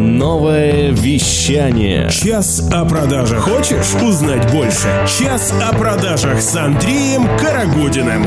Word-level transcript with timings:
Новое 0.00 0.92
вещание. 0.92 2.08
Час 2.08 2.70
о 2.72 2.86
продажах. 2.86 3.40
Хочешь 3.40 3.92
узнать 4.02 4.50
больше? 4.50 4.88
Час 5.06 5.52
о 5.62 5.74
продажах 5.76 6.40
с 6.40 6.56
Андреем 6.56 7.28
Карагудиным. 7.36 8.26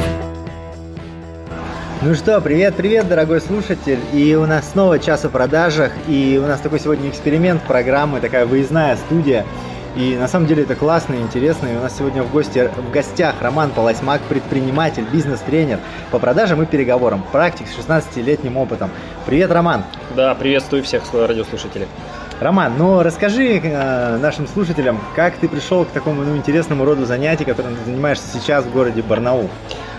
Ну 2.04 2.14
что, 2.14 2.40
привет-привет, 2.42 3.08
дорогой 3.08 3.42
слушатель. 3.42 3.98
И 4.14 4.36
у 4.36 4.46
нас 4.46 4.70
снова 4.72 5.00
час 5.00 5.26
о 5.26 5.30
продажах. 5.30 5.92
И 6.08 6.40
у 6.42 6.46
нас 6.46 6.60
такой 6.60 6.80
сегодня 6.80 7.10
эксперимент 7.10 7.64
программы, 7.64 8.20
такая 8.20 8.46
выездная 8.46 8.96
студия. 8.96 9.44
И 9.96 10.16
на 10.16 10.28
самом 10.28 10.48
деле 10.48 10.64
это 10.64 10.76
классно 10.76 11.14
и 11.14 11.22
интересно. 11.22 11.68
И 11.68 11.76
у 11.76 11.80
нас 11.80 11.96
сегодня 11.98 12.24
в, 12.24 12.32
гости, 12.32 12.70
в 12.76 12.92
гостях 12.92 13.36
Роман 13.42 13.72
Полосьмак, 13.72 14.22
предприниматель, 14.22 15.06
бизнес-тренер 15.12 15.80
по 16.12 16.20
продажам 16.20 16.64
и 16.64 16.66
переговорам, 16.66 17.24
практик 17.32 17.68
с 17.68 17.78
16-летним 17.78 18.58
опытом. 18.58 18.90
Привет, 19.26 19.52
Роман! 19.52 19.84
Да, 20.16 20.34
приветствую 20.34 20.84
всех 20.84 21.04
радиослушателей. 21.14 21.88
Роман, 22.40 22.74
ну 22.78 23.04
расскажи 23.04 23.60
э, 23.64 24.18
нашим 24.18 24.48
слушателям, 24.48 25.00
как 25.16 25.38
ты 25.38 25.48
пришел 25.48 25.86
к 25.86 25.90
такому 25.90 26.24
ну, 26.24 26.36
интересному 26.36 26.84
роду 26.84 27.06
занятий, 27.06 27.46
которым 27.46 27.76
ты 27.76 27.86
занимаешься 27.86 28.26
сейчас 28.34 28.66
в 28.66 28.72
городе 28.72 29.02
Барнаул. 29.02 29.50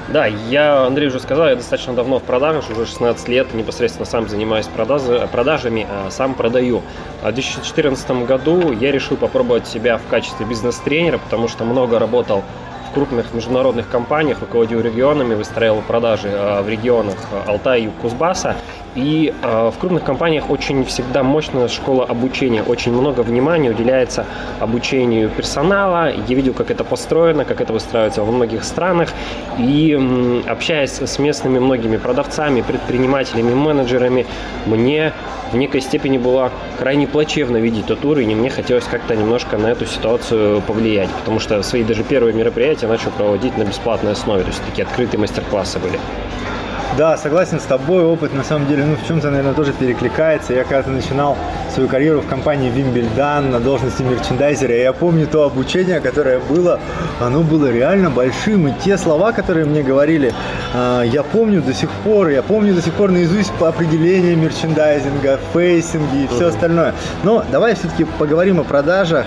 Да, 0.09 0.27
я, 0.27 0.85
Андрей 0.85 1.09
уже 1.09 1.19
сказал, 1.19 1.49
я 1.49 1.57
достаточно 1.57 1.95
давно 1.95 2.19
в 2.19 2.23
продажах, 2.23 2.69
уже 2.71 2.85
16 2.85 3.27
лет, 3.29 3.55
непосредственно 3.55 4.05
сам 4.05 4.29
занимаюсь 4.29 4.67
продажи, 4.67 5.27
продажами, 5.33 5.87
а 5.91 6.11
сам 6.11 6.35
продаю. 6.35 6.83
А 7.23 7.31
в 7.31 7.35
2014 7.35 8.11
году 8.27 8.71
я 8.73 8.93
решил 8.93 9.17
попробовать 9.17 9.67
себя 9.67 9.97
в 9.97 10.07
качестве 10.09 10.45
бизнес-тренера, 10.45 11.17
потому 11.17 11.49
что 11.49 11.65
много 11.65 11.99
работал 11.99 12.45
крупных 12.95 13.35
международных 13.35 13.91
компаниях, 13.91 14.41
руководил 14.41 14.81
регионами, 14.81 15.35
выстраивал 15.35 15.83
продажи 15.83 16.31
а, 16.33 16.63
в 16.63 16.69
регионах 16.69 17.17
Алтая 17.47 17.81
и 17.81 17.89
Кузбасса. 17.89 18.57
И 18.95 19.35
э, 19.43 19.71
в 19.75 19.79
крупных 19.79 20.05
компаниях 20.05 20.51
очень 20.51 20.85
всегда 20.85 21.25
мощная 21.25 21.67
школа 21.67 22.05
обучения, 22.05 22.63
очень 22.63 22.93
много 22.93 23.23
внимания 23.23 23.71
уделяется 23.71 24.25
обучению 24.61 25.31
персонала. 25.31 26.13
Я 26.13 26.37
видел, 26.37 26.55
как 26.55 26.71
это 26.71 26.85
построено, 26.85 27.45
как 27.45 27.61
это 27.61 27.73
выстраивается 27.73 28.23
во 28.23 28.31
многих 28.31 28.63
странах. 28.63 29.09
И 29.59 29.99
э, 29.99 30.49
общаясь 30.49 31.01
с 31.01 31.19
местными 31.19 31.59
многими 31.59 31.97
продавцами, 31.97 32.61
предпринимателями, 32.61 33.53
менеджерами, 33.53 34.27
мне 34.67 35.13
в 35.55 35.57
некой 35.57 35.81
степени 35.81 36.19
было 36.19 36.51
крайне 36.79 37.07
плачевно 37.07 37.59
видеть 37.59 37.87
тот 37.87 38.05
уровень, 38.05 38.33
и 38.33 38.35
мне 38.35 38.51
хотелось 38.51 38.85
как-то 38.85 39.15
немножко 39.15 39.57
на 39.57 39.69
эту 39.69 39.87
ситуацию 39.87 40.61
повлиять, 40.63 41.09
потому 41.11 41.39
что 41.39 41.63
свои 41.63 41.85
даже 41.85 42.03
первые 42.03 42.35
мероприятия 42.35 42.89
начал 42.89 43.13
проводить 43.13 43.57
на 43.57 43.63
бесплатной 43.63 44.13
основе, 44.13 44.43
то 44.43 44.49
есть 44.49 44.65
такие 44.65 44.85
открытые 44.85 45.21
мастер-классы 45.21 45.79
были. 45.79 45.99
Да, 46.97 47.17
согласен 47.17 47.59
с 47.59 47.65
тобой. 47.65 48.05
Опыт 48.05 48.33
на 48.35 48.45
самом 48.45 48.69
деле, 48.69 48.85
ну, 48.85 48.95
в 48.95 49.05
чем-то, 49.05 49.29
наверное, 49.29 49.53
тоже 49.53 49.73
перекликается. 49.73 50.55
Я 50.55 50.63
когда-то 50.63 50.91
начинал 50.91 51.37
свою 51.75 51.89
карьеру 51.89 52.21
в 52.21 52.29
компании 52.29 52.71
Wimm-Bill-Dann 52.71 53.51
на 53.51 53.59
должности 53.59 54.03
мерчендайзера. 54.03 54.77
Я 54.77 54.93
помню 54.93 55.27
то 55.27 55.43
обучение, 55.43 55.99
которое 56.01 56.39
было, 56.39 56.79
оно 57.21 57.43
было 57.43 57.69
реально 57.69 58.11
большим. 58.11 58.69
И 58.69 58.73
те 58.85 58.97
слова, 58.97 59.33
которые 59.33 59.67
мне 59.67 59.83
говорили, 59.83 60.33
а, 60.73 61.03
я 61.03 61.25
помню 61.25 61.63
до 61.63 61.75
сих 61.75 61.91
пор. 61.91 62.29
Я 62.29 62.45
помню 62.45 62.73
до 62.75 62.81
сих 62.81 62.93
пор 62.93 63.11
наизусть 63.11 63.53
по 63.55 63.69
определению 63.69 64.39
мерчендайзинга, 64.39 65.41
фейсинги 65.53 66.25
и 66.25 66.29
все 66.29 66.47
остальное. 66.47 66.95
Но 67.25 67.45
давай 67.51 67.75
все-таки 67.75 68.05
поговорим 68.05 68.61
о 68.61 68.65
продажах. 68.65 69.27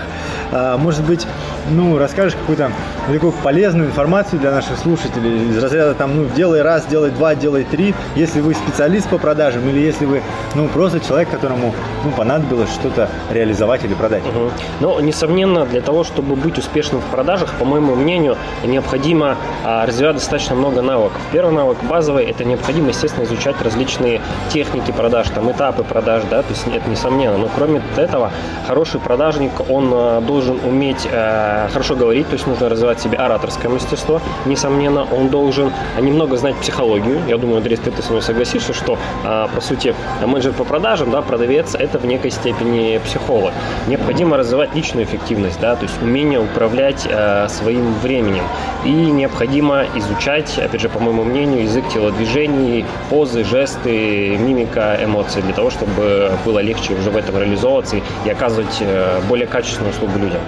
А, 0.52 0.78
может 0.78 1.02
быть, 1.04 1.26
ну, 1.70 1.98
расскажешь 1.98 2.34
какую-то 2.34 2.70
такую 3.12 3.32
полезную 3.32 3.88
информацию 3.88 4.40
для 4.40 4.50
наших 4.50 4.78
слушателей 4.78 5.50
из 5.50 5.62
разряда 5.62 5.94
там, 5.94 6.16
ну, 6.16 6.28
делай 6.34 6.62
раз, 6.62 6.86
делай 6.86 7.10
два, 7.10 7.34
делай 7.34 7.64
три, 7.64 7.94
если 8.16 8.40
вы 8.40 8.54
специалист 8.54 9.08
по 9.08 9.18
продажам 9.18 9.68
или 9.68 9.80
если 9.80 10.04
вы, 10.04 10.22
ну, 10.54 10.68
просто 10.68 11.00
человек, 11.00 11.30
которому, 11.30 11.74
ну, 12.04 12.10
понадобилось 12.10 12.70
что-то 12.70 13.08
реализовать 13.30 13.84
или 13.84 13.94
продать. 13.94 14.22
Угу. 14.26 14.50
Ну, 14.80 15.00
несомненно, 15.00 15.66
для 15.66 15.80
того, 15.80 16.04
чтобы 16.04 16.36
быть 16.36 16.58
успешным 16.58 17.00
в 17.00 17.04
продажах, 17.06 17.52
по 17.58 17.64
моему 17.64 17.94
мнению, 17.94 18.36
необходимо 18.64 19.36
а, 19.64 19.86
развивать 19.86 20.16
достаточно 20.16 20.54
много 20.54 20.82
навыков. 20.82 21.20
Первый 21.32 21.54
навык 21.54 21.78
базовый– 21.84 22.24
это 22.26 22.44
необходимо, 22.44 22.88
естественно, 22.88 23.24
изучать 23.24 23.56
различные 23.62 24.20
техники 24.50 24.92
продаж, 24.92 25.28
там, 25.30 25.50
этапы 25.50 25.82
продаж, 25.84 26.22
да, 26.30 26.42
то 26.42 26.50
есть 26.50 26.66
это 26.66 26.88
несомненно. 26.88 27.38
Но 27.38 27.48
кроме 27.54 27.82
этого, 27.96 28.30
хороший 28.66 29.00
продажник, 29.00 29.52
он 29.68 29.90
а, 29.92 30.20
должен 30.20 30.58
уметь 30.64 31.08
а, 31.10 31.57
хорошо 31.72 31.96
говорить, 31.96 32.28
то 32.28 32.34
есть 32.34 32.46
нужно 32.46 32.68
развивать 32.68 33.00
себе 33.00 33.18
ораторское 33.18 33.70
мастерство, 33.70 34.20
несомненно, 34.46 35.06
он 35.12 35.28
должен 35.28 35.72
немного 36.00 36.36
знать 36.36 36.54
психологию. 36.56 37.20
Я 37.26 37.38
думаю, 37.38 37.58
Андрей, 37.58 37.76
ты, 37.76 37.90
ты 37.90 38.02
со 38.02 38.10
мной 38.10 38.22
согласишься, 38.22 38.72
что, 38.72 38.98
а, 39.24 39.48
по 39.48 39.60
сути, 39.60 39.94
менеджер 40.24 40.52
по 40.52 40.64
продажам, 40.64 41.10
да, 41.10 41.22
продавец, 41.22 41.74
это 41.74 41.98
в 41.98 42.06
некой 42.06 42.30
степени 42.30 43.00
психолог. 43.04 43.52
Необходимо 43.86 44.36
развивать 44.36 44.74
личную 44.74 45.06
эффективность, 45.06 45.58
да, 45.60 45.74
то 45.74 45.84
есть 45.84 46.00
умение 46.02 46.40
управлять 46.40 47.08
а, 47.10 47.48
своим 47.48 47.94
временем. 47.94 48.44
И 48.84 48.90
необходимо 48.90 49.84
изучать, 49.96 50.58
опять 50.58 50.80
же, 50.80 50.88
по 50.88 51.00
моему 51.00 51.24
мнению, 51.24 51.62
язык 51.62 51.84
телодвижений, 51.88 52.84
позы, 53.10 53.44
жесты, 53.44 54.36
мимика, 54.36 54.98
эмоции, 55.02 55.40
для 55.40 55.54
того, 55.54 55.70
чтобы 55.70 56.32
было 56.44 56.60
легче 56.60 56.94
уже 56.94 57.10
в 57.10 57.16
этом 57.16 57.38
реализовываться 57.38 57.96
и 58.24 58.30
оказывать 58.30 58.78
э, 58.80 59.20
более 59.28 59.46
качественную 59.46 59.92
услугу 59.92 60.18
людям. 60.18 60.40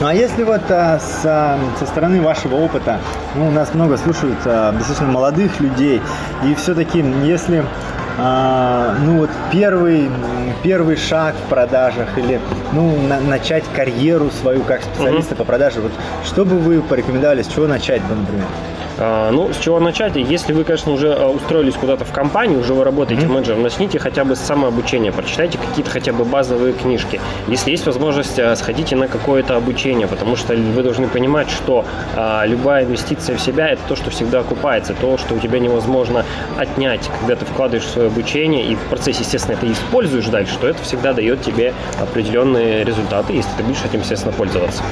Ну 0.00 0.06
а 0.06 0.14
если 0.14 0.42
вот 0.42 0.62
а, 0.68 0.98
с, 0.98 1.22
а, 1.24 1.58
со 1.78 1.86
стороны 1.86 2.20
вашего 2.20 2.56
опыта, 2.56 2.98
ну, 3.34 3.48
у 3.48 3.50
нас 3.50 3.72
много 3.74 3.96
слушают 3.96 4.38
а, 4.44 4.72
достаточно 4.72 5.06
молодых 5.06 5.60
людей, 5.60 6.00
и 6.44 6.54
все-таки 6.54 7.04
если 7.24 7.64
а, 8.18 8.94
ну 9.00 9.18
вот 9.20 9.30
первый, 9.50 10.10
первый 10.62 10.96
шаг 10.96 11.34
в 11.34 11.48
продажах 11.48 12.18
или 12.18 12.40
ну, 12.72 12.96
на, 13.06 13.20
начать 13.20 13.64
карьеру 13.74 14.30
свою 14.30 14.62
как 14.62 14.82
специалиста 14.82 15.34
uh-huh. 15.34 15.38
по 15.38 15.44
продаже, 15.44 15.80
вот 15.80 15.92
что 16.24 16.44
бы 16.44 16.58
вы 16.58 16.82
порекомендовали, 16.82 17.42
с 17.42 17.46
чего 17.46 17.66
начать 17.66 18.02
бы, 18.02 18.14
например? 18.14 18.46
А, 18.98 19.30
ну, 19.30 19.52
с 19.52 19.58
чего 19.58 19.80
начать? 19.80 20.16
Если 20.16 20.52
вы, 20.52 20.64
конечно, 20.64 20.92
уже 20.92 21.12
а, 21.12 21.28
устроились 21.28 21.74
куда-то 21.74 22.04
в 22.04 22.12
компанию, 22.12 22.60
уже 22.60 22.74
вы 22.74 22.84
работаете 22.84 23.24
mm-hmm. 23.26 23.32
менеджером, 23.32 23.62
начните 23.62 23.98
хотя 23.98 24.24
бы 24.24 24.36
с 24.36 24.40
самообучения, 24.40 25.12
прочитайте 25.12 25.58
какие-то 25.58 25.90
хотя 25.90 26.12
бы 26.12 26.24
базовые 26.24 26.74
книжки. 26.74 27.20
Если 27.48 27.70
есть 27.70 27.86
возможность, 27.86 28.38
а, 28.38 28.54
сходите 28.56 28.96
на 28.96 29.08
какое-то 29.08 29.56
обучение, 29.56 30.06
потому 30.06 30.36
что 30.36 30.54
вы 30.54 30.82
должны 30.82 31.08
понимать, 31.08 31.50
что 31.50 31.84
любая 32.44 32.84
инвестиция 32.84 33.36
в 33.36 33.40
себя– 33.40 33.68
это 33.70 33.82
то, 33.88 33.96
что 33.96 34.10
всегда 34.10 34.40
окупается, 34.40 34.94
то, 34.94 35.16
что 35.16 35.34
у 35.34 35.38
тебя 35.38 35.58
невозможно 35.58 36.24
отнять, 36.56 37.08
когда 37.20 37.36
ты 37.36 37.44
вкладываешь 37.44 37.84
в 37.84 37.90
свое 37.90 38.08
обучение 38.08 38.66
и 38.66 38.74
в 38.74 38.80
процессе, 38.88 39.20
естественно, 39.20 39.54
это 39.54 39.70
используешь 39.70 40.26
дальше, 40.26 40.52
что 40.52 40.68
это 40.68 40.82
всегда 40.82 41.12
дает 41.12 41.42
тебе 41.42 41.74
определенные 42.00 42.84
результаты, 42.84 43.32
если 43.32 43.50
ты 43.56 43.62
будешь 43.62 43.84
этим, 43.84 44.00
естественно, 44.00 44.32
пользоваться. 44.32 44.82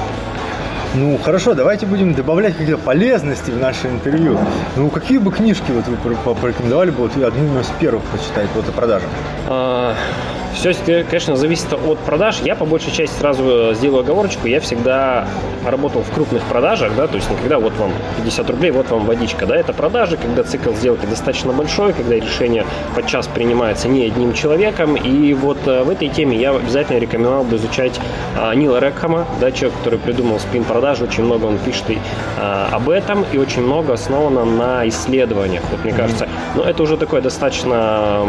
Ну, 0.93 1.17
хорошо, 1.17 1.53
давайте 1.53 1.85
будем 1.85 2.13
добавлять 2.13 2.57
какие-то 2.57 2.77
полезности 2.77 3.49
в 3.49 3.57
наше 3.57 3.87
интервью. 3.87 4.37
Ну, 4.75 4.89
какие 4.89 5.19
бы 5.19 5.31
книжки 5.31 5.71
вот 5.71 5.85
вы 5.87 6.35
порекомендовали 6.35 6.91
бы 6.91 7.03
вот 7.03 7.15
одну 7.15 7.61
из 7.61 7.67
первых 7.79 8.03
почитать 8.05 8.49
вот 8.55 8.67
о 8.67 8.71
продажах? 8.73 9.09
Все, 10.53 10.73
конечно, 11.03 11.35
зависит 11.35 11.71
от 11.73 11.97
продаж. 11.99 12.41
Я 12.41 12.55
по 12.55 12.65
большей 12.65 12.91
части 12.91 13.17
сразу 13.17 13.43
э, 13.71 13.73
сделаю 13.75 14.01
оговорочку. 14.01 14.47
Я 14.47 14.59
всегда 14.59 15.27
работал 15.65 16.01
в 16.01 16.11
крупных 16.11 16.43
продажах, 16.43 16.95
да, 16.95 17.07
то 17.07 17.15
есть 17.15 17.29
не 17.29 17.37
когда 17.37 17.59
вот 17.59 17.73
вам 17.77 17.91
50 18.17 18.49
рублей, 18.49 18.71
вот 18.71 18.89
вам 18.89 19.05
водичка, 19.05 19.45
да, 19.45 19.55
это 19.55 19.73
продажи, 19.73 20.17
когда 20.17 20.43
цикл 20.43 20.73
сделки 20.73 21.05
достаточно 21.05 21.53
большой, 21.53 21.93
когда 21.93 22.15
решение 22.15 22.65
подчас 22.95 23.27
принимается 23.27 23.87
не 23.87 24.05
одним 24.05 24.33
человеком. 24.33 24.95
И 24.95 25.33
вот 25.33 25.57
э, 25.65 25.83
в 25.83 25.89
этой 25.89 26.09
теме 26.09 26.37
я 26.37 26.51
обязательно 26.51 26.97
рекомендовал 26.99 27.43
бы 27.43 27.55
изучать 27.55 27.99
а, 28.37 28.53
Нила 28.53 28.79
Рекхама, 28.79 29.25
да, 29.39 29.51
человек, 29.51 29.77
который 29.79 29.99
придумал 29.99 30.39
спин 30.39 30.63
продажи, 30.63 31.05
очень 31.05 31.23
много 31.23 31.45
он 31.45 31.57
пишет 31.59 31.89
и, 31.89 31.97
а, 32.37 32.69
об 32.71 32.89
этом, 32.89 33.25
и 33.31 33.37
очень 33.37 33.61
много 33.61 33.93
основано 33.93 34.45
на 34.45 34.87
исследованиях. 34.87 35.63
Вот 35.71 35.83
мне 35.83 35.93
кажется, 35.93 36.27
ну 36.55 36.63
это 36.63 36.83
уже 36.83 36.97
такое 36.97 37.21
достаточно 37.21 38.25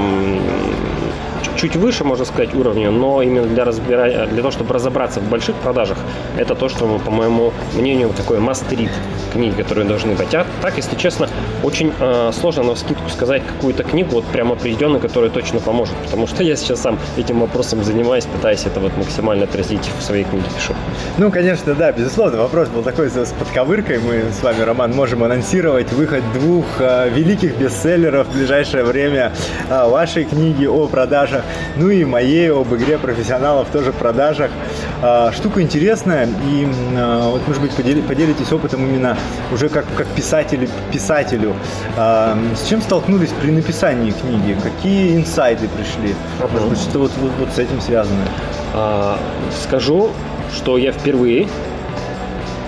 чуть 1.57 1.77
выше, 1.77 2.05
можно 2.05 2.25
сказать, 2.25 2.55
уровня, 2.55 2.91
но 2.91 3.23
именно 3.23 3.47
для, 3.47 3.65
разбира... 3.65 4.27
для 4.27 4.37
того, 4.37 4.51
чтобы 4.51 4.75
разобраться 4.75 5.21
в 5.21 5.29
больших 5.29 5.57
продажах, 5.57 5.99
это 6.37 6.55
то, 6.55 6.69
что, 6.69 6.99
по 7.05 7.11
моему 7.11 7.53
мнению, 7.75 8.11
такой 8.11 8.39
must-read 8.39 8.91
книги, 9.33 9.55
которые 9.63 9.87
должны 9.87 10.15
быть. 10.15 10.35
А 10.35 10.47
так, 10.61 10.77
если 10.77 10.97
честно, 10.97 11.29
очень 11.63 11.93
э, 11.99 12.31
сложно 12.33 12.63
на 12.63 12.75
скидку 12.75 13.09
сказать 13.09 13.43
какую-то 13.47 13.85
книгу, 13.85 14.11
вот 14.13 14.25
прям 14.27 14.53
определенную, 14.53 15.01
которая 15.01 15.31
точно 15.31 15.61
поможет, 15.61 15.95
потому 16.05 16.27
что 16.27 16.43
я 16.43 16.57
сейчас 16.57 16.81
сам 16.81 16.99
этим 17.17 17.41
вопросом 17.41 17.85
занимаюсь, 17.85 18.25
пытаюсь 18.25 18.67
это 18.67 18.81
вот 18.81 18.97
максимально 18.97 19.45
отразить 19.45 19.89
в 19.99 20.03
своей 20.03 20.25
книге 20.25 20.47
пишу. 20.57 20.75
Ну, 21.19 21.31
конечно, 21.31 21.75
да, 21.75 21.93
безусловно, 21.93 22.39
вопрос 22.39 22.69
был 22.69 22.83
такой 22.83 23.09
с 23.09 23.33
подковыркой. 23.39 23.99
Мы 23.99 24.33
с 24.33 24.43
вами, 24.43 24.63
Роман, 24.63 24.93
можем 24.93 25.25
анонсировать 25.25 25.93
выход 25.93 26.23
двух 26.33 26.65
э, 26.81 27.09
великих 27.11 27.57
бестселлеров 27.57 28.29
в 28.29 28.33
ближайшее 28.33 28.85
время 28.85 29.33
э, 29.69 29.89
вашей 29.89 30.25
книги 30.25 30.67
о 30.67 30.87
продажах, 30.87 31.45
ну 31.77 31.91
и 31.91 32.05
моей 32.05 32.51
об 32.51 32.75
игре 32.75 32.99
профессионалов 32.99 33.69
тоже 33.73 33.93
продажах. 33.93 34.51
А, 35.03 35.33
штука 35.33 35.61
интересная, 35.61 36.27
и 36.27 36.67
а, 36.97 37.31
вот, 37.31 37.47
может 37.47 37.61
быть, 37.61 37.73
подели, 37.73 38.01
поделитесь 38.01 38.53
опытом 38.53 38.87
именно 38.87 39.19
уже 39.53 39.69
как, 39.69 39.85
как 39.97 40.07
писателю, 40.09 40.69
писателю. 40.93 41.55
А, 41.97 42.39
с 42.55 42.69
чем 42.69 42.81
столкнулись 42.81 43.31
при 43.43 43.51
написании 43.51 44.13
книги? 44.13 44.57
Какие 44.63 45.17
инсайды 45.17 45.69
пришли? 45.69 46.15
Может 46.53 46.69
быть, 46.69 46.79
что 46.79 47.01
вот, 47.01 47.11
вот, 47.19 47.33
вот 47.41 47.49
с 47.51 47.59
этим 47.59 47.81
связано? 47.81 48.25
Скажу, 49.65 50.13
что 50.55 50.79
я 50.79 50.93
впервые 50.93 51.49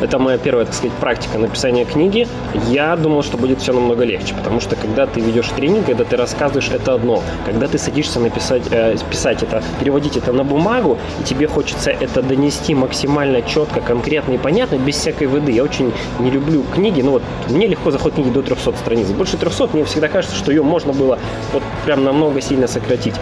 это 0.00 0.19
моя 0.19 0.38
первая, 0.38 0.67
так 0.67 0.75
сказать, 0.75 0.96
практика 0.99 1.38
написания 1.38 1.85
книги. 1.85 2.26
Я 2.69 2.96
думал, 2.96 3.23
что 3.23 3.37
будет 3.37 3.61
все 3.61 3.73
намного 3.73 4.05
легче, 4.05 4.35
потому 4.35 4.61
что 4.61 4.76
когда 4.76 5.06
ты 5.06 5.20
ведешь 5.20 5.49
тренинг, 5.49 5.87
когда 5.87 6.05
ты 6.05 6.17
рассказываешь, 6.17 6.69
это 6.70 6.94
одно. 6.94 7.23
Когда 7.46 7.69
ты 7.69 7.79
садишься 7.79 8.20
написать, 8.20 8.62
э, 8.70 8.96
писать 9.11 9.43
это, 9.43 9.62
переводить 9.81 10.17
это 10.17 10.32
на 10.32 10.44
бумагу, 10.44 10.99
и 11.20 11.25
тебе 11.25 11.46
хочется 11.46 11.91
это 11.91 12.23
донести 12.23 12.75
максимально 12.75 13.43
четко, 13.43 13.81
конкретно 13.81 14.32
и 14.32 14.38
понятно, 14.38 14.76
без 14.76 14.96
всякой 14.96 15.29
воды. 15.29 15.52
Я 15.52 15.62
очень 15.62 15.93
не 16.19 16.31
люблю 16.31 16.64
книги, 16.75 17.00
ну 17.02 17.12
вот 17.12 17.23
мне 17.49 17.67
легко 17.67 17.90
заходят 17.90 18.17
книги 18.17 18.31
до 18.31 18.43
300 18.43 18.73
страниц. 18.73 19.08
Больше 19.08 19.37
300 19.37 19.70
мне 19.73 19.85
всегда 19.85 20.08
кажется, 20.08 20.37
что 20.37 20.50
ее 20.50 20.62
можно 20.62 20.93
было 20.93 21.19
вот 21.52 21.62
прям 21.85 22.05
намного 22.05 22.40
сильно 22.40 22.67
сократить. 22.67 23.14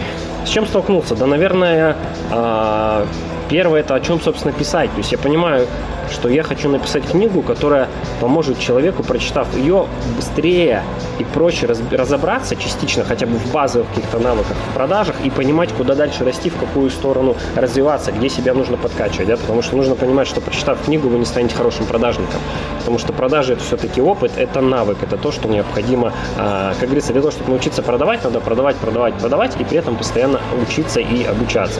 С 0.45 0.49
чем 0.49 0.65
столкнулся? 0.65 1.15
Да, 1.15 1.25
наверное, 1.25 1.95
э, 2.31 3.05
первое 3.49 3.81
это 3.81 3.95
о 3.95 3.99
чем, 3.99 4.19
собственно, 4.19 4.53
писать. 4.53 4.91
То 4.91 4.97
есть 4.97 5.11
я 5.11 5.17
понимаю, 5.17 5.67
что 6.13 6.29
я 6.29 6.43
хочу 6.43 6.69
написать 6.69 7.05
книгу, 7.05 7.41
которая 7.41 7.89
поможет 8.21 8.59
человеку, 8.59 9.03
прочитав 9.03 9.53
ее, 9.55 9.87
быстрее 10.15 10.83
и 11.19 11.23
проще 11.23 11.67
разобраться 11.67 12.55
частично, 12.55 13.03
хотя 13.03 13.25
бы 13.25 13.37
в 13.37 13.51
базовых 13.51 13.89
каких-то 13.89 14.19
навыках 14.19 14.55
в 14.71 14.73
продажах 14.73 15.15
и 15.23 15.29
понимать, 15.29 15.73
куда 15.73 15.95
дальше 15.95 16.23
расти, 16.23 16.49
в 16.49 16.57
какую 16.57 16.89
сторону 16.89 17.35
развиваться, 17.55 18.11
где 18.11 18.29
себя 18.29 18.53
нужно 18.53 18.77
подкачивать. 18.77 19.27
Да? 19.27 19.37
Потому 19.37 19.61
что 19.61 19.75
нужно 19.75 19.95
понимать, 19.95 20.27
что 20.27 20.41
прочитав 20.41 20.77
книгу, 20.85 21.09
вы 21.09 21.17
не 21.17 21.25
станете 21.25 21.55
хорошим 21.55 21.85
продажником. 21.85 22.39
Потому 22.79 22.99
что 22.99 23.13
продажи 23.13 23.53
это 23.53 23.63
все-таки 23.63 24.01
опыт, 24.01 24.33
это 24.37 24.61
навык, 24.61 24.97
это 25.01 25.17
то, 25.17 25.31
что 25.31 25.47
необходимо, 25.47 26.13
а, 26.37 26.73
как 26.79 26.89
говорится, 26.89 27.13
для 27.13 27.21
того, 27.21 27.31
чтобы 27.31 27.49
научиться 27.49 27.81
продавать, 27.81 28.23
надо 28.23 28.39
продавать, 28.39 28.75
продавать, 28.75 29.15
продавать 29.15 29.59
и 29.59 29.63
при 29.63 29.77
этом 29.77 29.95
постоянно 29.95 30.39
учиться 30.61 30.99
и 30.99 31.23
обучаться. 31.23 31.79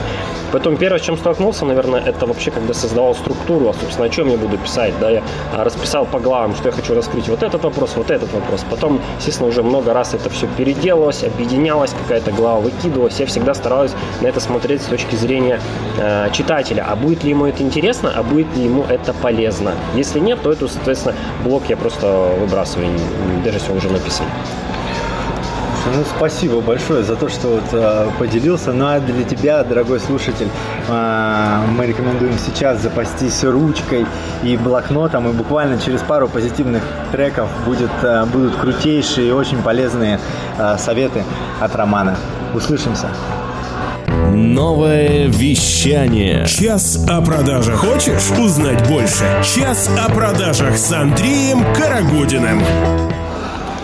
Потом 0.52 0.76
первое, 0.76 0.98
с 0.98 1.02
чем 1.02 1.16
столкнулся, 1.16 1.64
наверное, 1.64 2.00
это 2.00 2.26
вообще, 2.26 2.50
когда 2.50 2.74
создавал 2.74 3.14
структуру, 3.14 3.68
а, 3.68 3.74
собственно, 3.74 4.06
о 4.06 4.08
чем 4.08 4.23
я 4.28 4.36
буду 4.36 4.58
писать, 4.58 4.94
да, 5.00 5.10
я 5.10 5.22
а, 5.52 5.64
расписал 5.64 6.06
по 6.06 6.18
главам, 6.18 6.54
что 6.54 6.68
я 6.68 6.72
хочу 6.72 6.94
раскрыть 6.94 7.28
вот 7.28 7.42
этот 7.42 7.62
вопрос, 7.64 7.92
вот 7.96 8.10
этот 8.10 8.32
вопрос. 8.32 8.64
Потом, 8.68 9.00
естественно, 9.18 9.48
уже 9.48 9.62
много 9.62 9.92
раз 9.92 10.14
это 10.14 10.30
все 10.30 10.46
переделалось, 10.56 11.24
объединялось, 11.24 11.92
какая-то 11.92 12.32
глава 12.32 12.60
выкидывалась. 12.60 13.18
Я 13.20 13.26
всегда 13.26 13.54
стараюсь 13.54 13.92
на 14.20 14.26
это 14.26 14.40
смотреть 14.40 14.82
с 14.82 14.86
точки 14.86 15.14
зрения 15.16 15.60
э, 15.98 16.28
читателя. 16.32 16.86
А 16.88 16.96
будет 16.96 17.24
ли 17.24 17.30
ему 17.30 17.46
это 17.46 17.62
интересно, 17.62 18.12
а 18.14 18.22
будет 18.22 18.54
ли 18.56 18.64
ему 18.64 18.84
это 18.84 19.12
полезно? 19.12 19.74
Если 19.94 20.20
нет, 20.20 20.42
то 20.42 20.52
эту, 20.52 20.68
соответственно, 20.68 21.14
блок 21.44 21.64
я 21.68 21.76
просто 21.76 22.34
выбрасываю, 22.40 22.88
даже 23.44 23.58
если 23.58 23.72
он 23.72 23.78
уже 23.78 23.90
написан. 23.90 24.26
Ну, 25.94 26.04
спасибо 26.16 26.60
большое 26.60 27.04
за 27.04 27.14
то, 27.14 27.28
что 27.28 27.48
вот, 27.48 27.64
э, 27.72 28.08
поделился. 28.18 28.72
Ну, 28.72 28.86
а 28.86 28.98
для 28.98 29.22
тебя, 29.22 29.62
дорогой 29.62 30.00
слушатель, 30.00 30.48
э, 30.88 31.58
мы 31.76 31.86
рекомендуем 31.86 32.36
сейчас 32.44 32.82
запастись 32.82 33.44
ручкой 33.44 34.04
и 34.42 34.56
блокнотом, 34.56 35.28
и 35.28 35.32
буквально 35.32 35.78
через 35.78 36.00
пару 36.00 36.26
позитивных 36.26 36.82
треков 37.12 37.48
будет, 37.64 37.92
э, 38.02 38.24
будут 38.24 38.56
крутейшие 38.56 39.28
и 39.28 39.30
очень 39.30 39.62
полезные 39.62 40.18
э, 40.58 40.76
советы 40.78 41.22
от 41.60 41.76
Романа. 41.76 42.16
Услышимся. 42.54 43.08
Новое 44.32 45.28
вещание. 45.28 46.44
Час 46.46 47.06
о 47.08 47.20
продажах. 47.20 47.76
Хочешь 47.76 48.30
узнать 48.36 48.88
больше? 48.88 49.24
Час 49.44 49.88
о 50.04 50.10
продажах 50.10 50.76
с 50.76 50.90
Андреем 50.92 51.64
Карагодиным. 51.72 52.60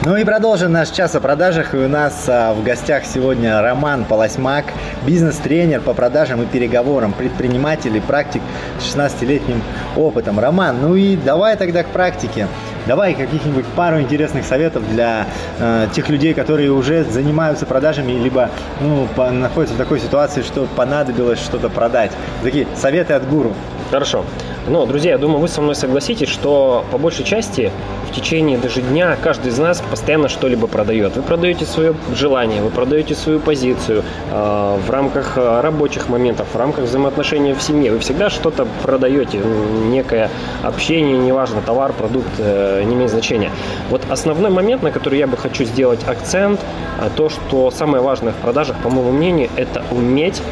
Ну 0.02 0.16
и 0.16 0.24
продолжим 0.24 0.72
наш 0.72 0.88
час 0.88 1.14
о 1.14 1.20
продажах. 1.20 1.74
И 1.74 1.76
у 1.76 1.86
нас 1.86 2.24
а, 2.26 2.54
в 2.54 2.64
гостях 2.64 3.04
сегодня 3.04 3.60
Роман 3.60 4.06
Полосьмак, 4.06 4.64
бизнес-тренер 5.06 5.82
по 5.82 5.92
продажам 5.92 6.42
и 6.42 6.46
переговорам, 6.46 7.12
предприниматель 7.12 7.94
и 7.94 8.00
практик 8.00 8.40
с 8.78 8.96
16-летним 8.96 9.62
опытом. 9.96 10.40
Роман, 10.40 10.78
ну 10.80 10.94
и 10.94 11.16
давай 11.16 11.54
тогда 11.58 11.82
к 11.82 11.88
практике. 11.88 12.46
Давай 12.86 13.12
каких-нибудь 13.12 13.66
пару 13.76 14.00
интересных 14.00 14.46
советов 14.46 14.88
для 14.90 15.26
э, 15.58 15.88
тех 15.92 16.08
людей, 16.08 16.32
которые 16.32 16.72
уже 16.72 17.04
занимаются 17.04 17.66
продажами, 17.66 18.12
либо 18.12 18.48
ну, 18.80 19.06
по, 19.14 19.30
находятся 19.30 19.74
в 19.74 19.78
такой 19.78 20.00
ситуации, 20.00 20.40
что 20.40 20.66
понадобилось 20.76 21.40
что-то 21.40 21.68
продать. 21.68 22.12
Такие 22.42 22.66
советы 22.74 23.12
от 23.12 23.28
гуру. 23.28 23.52
Хорошо. 23.90 24.24
Но, 24.68 24.86
друзья, 24.86 25.12
я 25.12 25.18
думаю, 25.18 25.40
вы 25.40 25.48
со 25.48 25.60
мной 25.60 25.74
согласитесь, 25.74 26.28
что 26.28 26.84
по 26.92 26.98
большей 26.98 27.24
части 27.24 27.72
в 28.08 28.14
течение 28.14 28.56
даже 28.56 28.82
дня 28.82 29.16
каждый 29.20 29.48
из 29.48 29.58
нас 29.58 29.82
постоянно 29.90 30.28
что-либо 30.28 30.68
продает. 30.68 31.16
Вы 31.16 31.22
продаете 31.22 31.64
свое 31.64 31.94
желание, 32.14 32.62
вы 32.62 32.70
продаете 32.70 33.16
свою 33.16 33.40
позицию 33.40 34.04
э, 34.30 34.78
в 34.86 34.90
рамках 34.90 35.36
э, 35.36 35.60
рабочих 35.60 36.08
моментов, 36.08 36.46
в 36.52 36.56
рамках 36.56 36.84
взаимоотношений 36.84 37.52
в 37.52 37.62
семье. 37.62 37.90
Вы 37.90 37.98
всегда 37.98 38.30
что-то 38.30 38.66
продаете, 38.82 39.38
некое 39.38 40.30
общение, 40.62 41.18
неважно, 41.18 41.60
товар, 41.60 41.92
продукт, 41.92 42.30
э, 42.38 42.84
не 42.84 42.94
имеет 42.94 43.10
значения. 43.10 43.50
Вот 43.90 44.02
основной 44.08 44.50
момент, 44.50 44.84
на 44.84 44.92
который 44.92 45.18
я 45.18 45.26
бы 45.26 45.36
хочу 45.36 45.64
сделать 45.64 46.00
акцент, 46.06 46.60
э, 47.00 47.08
то, 47.16 47.28
что 47.28 47.72
самое 47.72 48.02
важное 48.02 48.32
в 48.32 48.36
продажах, 48.36 48.76
по 48.82 48.88
моему 48.88 49.10
мнению, 49.10 49.50
это 49.56 49.82
уметь 49.90 50.42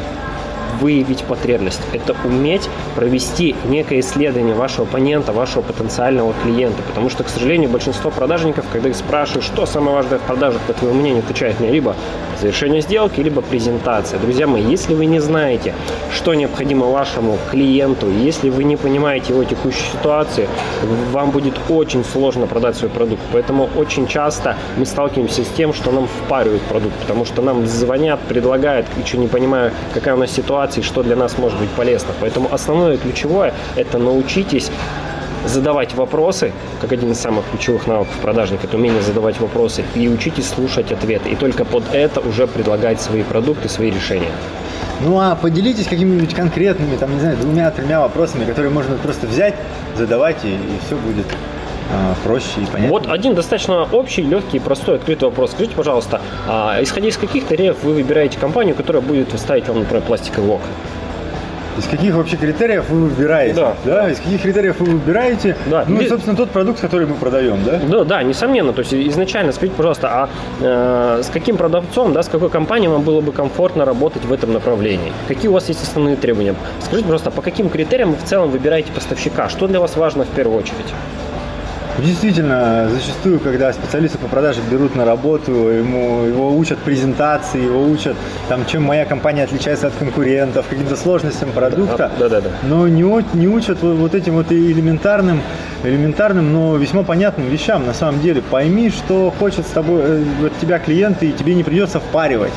выявить 0.79 1.23
потребность. 1.23 1.81
Это 1.93 2.15
уметь 2.23 2.69
провести 2.95 3.55
некое 3.65 3.99
исследование 3.99 4.55
вашего 4.55 4.87
оппонента, 4.87 5.31
вашего 5.31 5.61
потенциального 5.61 6.33
клиента. 6.43 6.81
Потому 6.83 7.09
что, 7.09 7.23
к 7.23 7.29
сожалению, 7.29 7.69
большинство 7.69 8.11
продажников, 8.11 8.65
когда 8.71 8.89
их 8.89 8.95
спрашивают, 8.95 9.45
что 9.45 9.65
самое 9.65 9.97
важное 9.97 10.19
в 10.19 10.23
продажах, 10.23 10.61
по 10.61 10.73
твоему 10.73 10.99
мнению, 10.99 11.23
отвечают 11.23 11.59
мне 11.59 11.71
либо 11.71 11.95
завершение 12.39 12.81
сделки, 12.81 13.19
либо 13.21 13.41
презентация. 13.41 14.19
Друзья 14.19 14.47
мои, 14.47 14.63
если 14.63 14.93
вы 14.93 15.05
не 15.05 15.19
знаете, 15.19 15.73
что 16.13 16.33
необходимо 16.33 16.87
вашему 16.87 17.37
клиенту, 17.51 18.09
если 18.09 18.49
вы 18.49 18.63
не 18.63 18.77
понимаете 18.77 19.33
его 19.33 19.43
текущей 19.43 19.83
ситуации, 19.91 20.47
вам 21.11 21.31
будет 21.31 21.55
очень 21.69 22.03
сложно 22.03 22.47
продать 22.47 22.77
свой 22.77 22.89
продукт. 22.89 23.21
Поэтому 23.33 23.69
очень 23.75 24.07
часто 24.07 24.55
мы 24.77 24.85
сталкиваемся 24.85 25.43
с 25.43 25.47
тем, 25.49 25.73
что 25.73 25.91
нам 25.91 26.07
впаривают 26.07 26.63
продукт, 26.63 26.95
потому 27.01 27.25
что 27.25 27.41
нам 27.41 27.67
звонят, 27.67 28.19
предлагают, 28.21 28.85
еще 29.03 29.17
не 29.17 29.27
понимая, 29.27 29.73
какая 29.93 30.15
у 30.15 30.17
нас 30.17 30.31
ситуация 30.31 30.81
и 30.81 30.85
что 30.85 31.03
для 31.03 31.15
нас 31.15 31.37
может 31.37 31.59
быть 31.59 31.69
полезно. 31.69 32.13
Поэтому 32.21 32.47
основное 32.51 32.97
ключевое– 32.97 33.53
это 33.75 33.97
научитесь 33.97 34.71
задавать 35.45 35.93
вопросы, 35.95 36.51
как 36.81 36.91
один 36.91 37.11
из 37.11 37.19
самых 37.19 37.45
ключевых 37.51 37.87
навыков 37.87 38.13
продажника, 38.21 38.67
это 38.67 38.77
умение 38.77 39.01
задавать 39.01 39.39
вопросы, 39.39 39.83
и 39.95 40.07
учитесь 40.07 40.49
слушать 40.49 40.91
ответы. 40.91 41.29
И 41.29 41.35
только 41.35 41.65
под 41.65 41.83
это 41.93 42.19
уже 42.19 42.47
предлагать 42.47 43.01
свои 43.01 43.23
продукты, 43.23 43.69
свои 43.69 43.91
решения. 43.91 44.31
Ну 45.01 45.19
а 45.19 45.35
поделитесь 45.35 45.87
какими-нибудь 45.87 46.33
конкретными, 46.33 46.97
там, 46.97 47.13
не 47.13 47.19
знаю, 47.21 47.37
двумя-тремя 47.37 48.01
вопросами, 48.01 48.45
которые 48.45 48.71
можно 48.71 48.95
просто 48.97 49.27
взять, 49.27 49.55
задавать, 49.95 50.43
и, 50.43 50.49
и 50.49 50.79
все 50.85 50.95
будет 50.95 51.25
а, 51.91 52.15
проще 52.23 52.61
и 52.61 52.65
понятно. 52.65 52.89
Вот 52.89 53.07
один 53.07 53.33
достаточно 53.33 53.83
общий, 53.83 54.21
легкий, 54.21 54.59
простой, 54.59 54.95
открытый 54.95 55.29
вопрос. 55.29 55.51
Скажите, 55.51 55.75
пожалуйста, 55.75 56.21
а, 56.47 56.77
исходя 56.81 57.07
из 57.07 57.17
каких 57.17 57.47
критериев 57.47 57.77
вы 57.83 57.93
выбираете 57.93 58.37
компанию, 58.37 58.75
которая 58.75 59.01
будет 59.01 59.37
ставить 59.39 59.67
вам, 59.67 59.79
например, 59.79 60.03
пластиковый 60.03 60.51
окна? 60.51 60.67
Из 61.79 61.87
каких 61.87 62.13
вообще 62.13 62.35
критериев 62.35 62.89
вы 62.89 63.07
выбираете? 63.07 63.55
Да. 63.55 63.75
да? 63.85 64.11
Из 64.11 64.17
каких 64.17 64.41
критериев 64.41 64.79
вы 64.79 64.85
выбираете? 64.85 65.55
Да. 65.67 65.85
Ну, 65.87 66.01
и, 66.01 66.07
собственно, 66.09 66.35
тот 66.35 66.49
продукт, 66.51 66.81
который 66.81 67.07
мы 67.07 67.15
продаем, 67.15 67.63
да? 67.63 67.79
Да, 67.87 68.03
да, 68.03 68.23
несомненно. 68.23 68.73
То 68.73 68.81
есть 68.81 68.93
изначально 68.93 69.53
скажите, 69.53 69.75
пожалуйста, 69.77 70.09
а 70.11 70.29
э, 70.59 71.23
с 71.23 71.29
каким 71.29 71.55
продавцом, 71.55 72.11
да, 72.11 72.21
с 72.21 72.27
какой 72.27 72.49
компанией 72.49 72.89
вам 72.89 73.03
было 73.03 73.21
бы 73.21 73.31
комфортно 73.31 73.85
работать 73.85 74.25
в 74.25 74.33
этом 74.33 74.51
направлении? 74.51 75.13
Какие 75.29 75.47
у 75.47 75.53
вас 75.53 75.69
есть 75.69 75.81
основные 75.81 76.17
требования? 76.17 76.55
Скажите, 76.81 77.05
пожалуйста, 77.05 77.31
по 77.31 77.41
каким 77.41 77.69
критериям 77.69 78.11
вы 78.11 78.17
в 78.17 78.23
целом 78.25 78.49
выбираете 78.49 78.91
поставщика? 78.91 79.47
Что 79.47 79.67
для 79.67 79.79
вас 79.79 79.95
важно 79.95 80.25
в 80.25 80.29
первую 80.29 80.59
очередь? 80.59 80.93
Действительно, 82.03 82.87
зачастую, 82.89 83.39
когда 83.39 83.73
специалисты 83.73 84.17
по 84.17 84.27
продаже 84.27 84.61
берут 84.69 84.95
на 84.95 85.05
работу, 85.05 85.51
ему, 85.51 86.23
его 86.23 86.57
учат 86.57 86.77
презентации, 86.79 87.63
его 87.63 87.83
учат, 87.83 88.15
там, 88.47 88.65
чем 88.65 88.83
моя 88.83 89.05
компания 89.05 89.43
отличается 89.43 89.87
от 89.87 89.95
конкурентов, 89.95 90.67
каким-то 90.69 90.95
сложностям 90.95 91.51
продукта, 91.51 92.11
да, 92.19 92.29
да, 92.29 92.41
да. 92.41 92.49
но 92.63 92.87
не, 92.87 93.03
не 93.37 93.47
учат 93.47 93.81
вот, 93.81 94.15
этим 94.15 94.35
вот 94.35 94.51
элементарным, 94.51 95.41
элементарным, 95.83 96.53
но 96.53 96.77
весьма 96.77 97.03
понятным 97.03 97.47
вещам. 97.47 97.85
На 97.85 97.93
самом 97.93 98.21
деле, 98.21 98.41
пойми, 98.41 98.89
что 98.89 99.33
хочет 99.37 99.65
с 99.65 99.71
тобой, 99.71 100.01
э, 100.03 100.45
от 100.45 100.57
тебя 100.59 100.79
клиент, 100.79 101.21
и 101.23 101.31
тебе 101.33 101.55
не 101.55 101.63
придется 101.63 101.99
впаривать. 101.99 102.53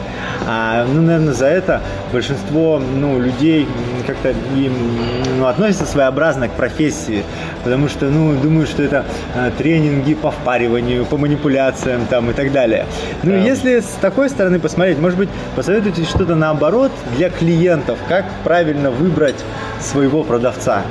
А, 0.47 0.85
ну, 0.85 1.03
наверное, 1.03 1.33
за 1.33 1.47
это 1.47 1.81
большинство 2.13 2.79
ну, 2.79 3.19
людей 3.21 3.69
как-то 4.07 4.35
ну, 5.39 5.47
относятся 5.47 5.87
своеобразно 5.87 6.49
к 6.49 6.53
профессии, 6.53 7.25
потому 7.65 7.89
что, 7.89 8.07
ну, 8.07 8.35
думаю, 8.35 8.67
что 8.67 8.83
это 8.83 9.05
э, 9.35 9.51
тренинги 9.57 10.15
по 10.15 10.31
впариванию, 10.31 11.05
по 11.05 11.17
манипуляциям 11.17 12.07
там 12.07 12.31
и 12.31 12.35
так 12.35 12.53
далее. 12.53 12.87
Ну, 13.23 13.33
Да. 13.33 13.39
если 13.39 13.81
с 13.81 13.97
такой 14.01 14.29
стороны 14.31 14.59
посмотреть, 14.59 14.99
может 14.99 15.19
быть, 15.19 15.29
посоветуйте 15.57 16.05
что-то 16.05 16.35
наоборот 16.35 16.93
для 17.17 17.31
клиентов, 17.31 17.99
как 18.09 18.25
правильно 18.45 18.91
выбрать 18.91 19.45
своего 19.81 20.23
продавца, 20.25 20.83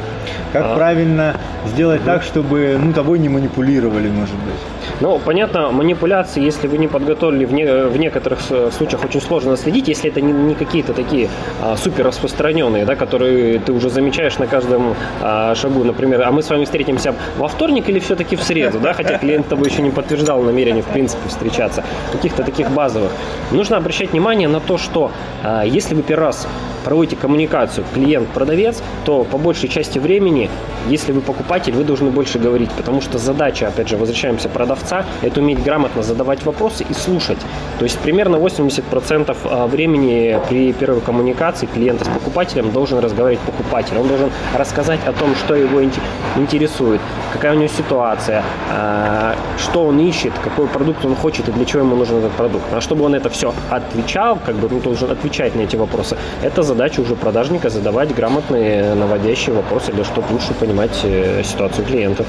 как 0.53 0.63
А. 0.65 0.75
правильно 0.75 1.35
сделать 1.67 2.03
так, 2.03 2.23
чтобы, 2.23 2.77
ну, 2.81 2.93
тобой 2.93 3.19
не 3.19 3.29
манипулировали, 3.29 4.09
может 4.09 4.35
быть. 4.35 4.55
Ну, 4.99 5.19
понятно, 5.23 5.71
манипуляции, 5.71 6.43
если 6.43 6.67
вы 6.67 6.77
не 6.77 6.87
подготовили, 6.87 7.45
в, 7.45 7.53
не- 7.53 7.65
в 7.87 7.97
некоторых 7.97 8.39
случаях 8.71 9.03
очень 9.05 9.21
сложно 9.21 9.57
следить, 9.57 9.87
если 9.87 10.09
это 10.11 10.21
не, 10.21 10.31
не 10.31 10.55
какие-то 10.55 10.93
такие 10.93 11.29
а, 11.61 11.75
супер 11.75 12.05
распространенные, 12.05 12.85
да, 12.85 12.95
которые 12.95 13.59
ты 13.59 13.71
уже 13.73 13.89
замечаешь 13.89 14.37
на 14.37 14.47
каждом 14.47 14.95
а, 15.21 15.55
шагу, 15.55 15.83
например, 15.83 16.21
а 16.23 16.31
мы 16.31 16.43
с 16.43 16.49
вами 16.49 16.65
встретимся 16.65 17.15
во 17.37 17.47
вторник 17.47 17.89
или 17.89 17.99
все-таки 17.99 18.35
в 18.35 18.43
среду, 18.43 18.79
да, 18.79 18.93
хотя 18.93 19.17
клиент 19.17 19.47
тобой 19.47 19.69
еще 19.69 19.81
не 19.81 19.89
подтверждал 19.91 20.41
намерение, 20.43 20.83
в 20.83 20.87
принципе, 20.87 21.27
встречаться, 21.29 21.83
каких-то 22.11 22.43
таких 22.43 22.69
базовых. 22.71 23.11
Нужно 23.51 23.77
обращать 23.77 24.11
внимание 24.11 24.47
на 24.47 24.59
то, 24.59 24.77
что 24.77 25.11
а, 25.43 25.63
если 25.63 25.95
вы 25.95 26.03
первый 26.03 26.25
раз 26.25 26.47
проводите 26.83 27.15
коммуникацию 27.15 27.85
клиент-продавец, 27.93 28.81
то 29.05 29.23
по 29.23 29.37
большей 29.37 29.69
части 29.69 29.99
времени, 29.99 30.49
если 30.89 31.11
вы 31.11 31.21
покупатель, 31.21 31.73
вы 31.73 31.83
должны 31.83 32.11
больше 32.11 32.39
говорить, 32.39 32.69
потому 32.71 33.01
что 33.01 33.17
задача, 33.17 33.67
опять 33.67 33.87
же, 33.87 33.97
возвращаемся 33.97 34.49
продавца, 34.49 35.05
это 35.21 35.39
уметь 35.39 35.63
грамотно 35.63 36.03
задавать 36.03 36.43
вопросы 36.45 36.85
и 36.89 36.93
слушать. 36.93 37.37
То 37.79 37.85
есть 37.85 37.99
примерно 37.99 38.37
80% 38.37 39.37
а, 39.43 39.67
времени 39.67 40.39
при 40.49 40.73
первой 40.73 41.01
коммуникации 41.01 41.67
клиента 41.67 42.05
с 42.05 42.07
покупателем 42.07 42.71
должен 42.71 42.99
разговаривать 42.99 43.43
покупатель. 43.45 43.97
Он 43.97 44.07
должен 44.07 44.31
рассказать 44.57 44.99
о 45.05 45.13
том, 45.13 45.35
что 45.35 45.55
его 45.55 45.81
инте- 45.81 46.01
интересует, 46.37 47.01
какая 47.33 47.53
у 47.53 47.55
него 47.55 47.67
ситуация, 47.67 48.43
а, 48.71 49.35
что 49.57 49.85
он 49.85 49.99
ищет, 49.99 50.33
какой 50.43 50.67
продукт 50.67 51.05
он 51.05 51.15
хочет 51.15 51.49
и 51.49 51.51
для 51.51 51.65
чего 51.65 51.83
ему 51.83 51.95
нужен 51.95 52.17
этот 52.17 52.31
продукт. 52.31 52.65
А 52.71 52.81
чтобы 52.81 53.05
он 53.05 53.15
это 53.15 53.29
все 53.29 53.53
отвечал, 53.69 54.39
как 54.45 54.55
бы 54.55 54.67
ну, 54.69 54.79
должен 54.79 55.11
отвечать 55.11 55.55
на 55.55 55.61
эти 55.61 55.75
вопросы, 55.75 56.17
это 56.41 56.63
задача 56.71 57.01
уже 57.01 57.15
продажника 57.15 57.69
задавать 57.69 58.15
грамотные 58.15 58.95
наводящие 58.95 59.53
вопросы, 59.53 59.91
для 59.91 60.05
чтобы 60.05 60.31
лучше 60.31 60.53
понимать 60.53 61.01
э, 61.03 61.43
ситуацию 61.43 61.85
клиента. 61.85 62.23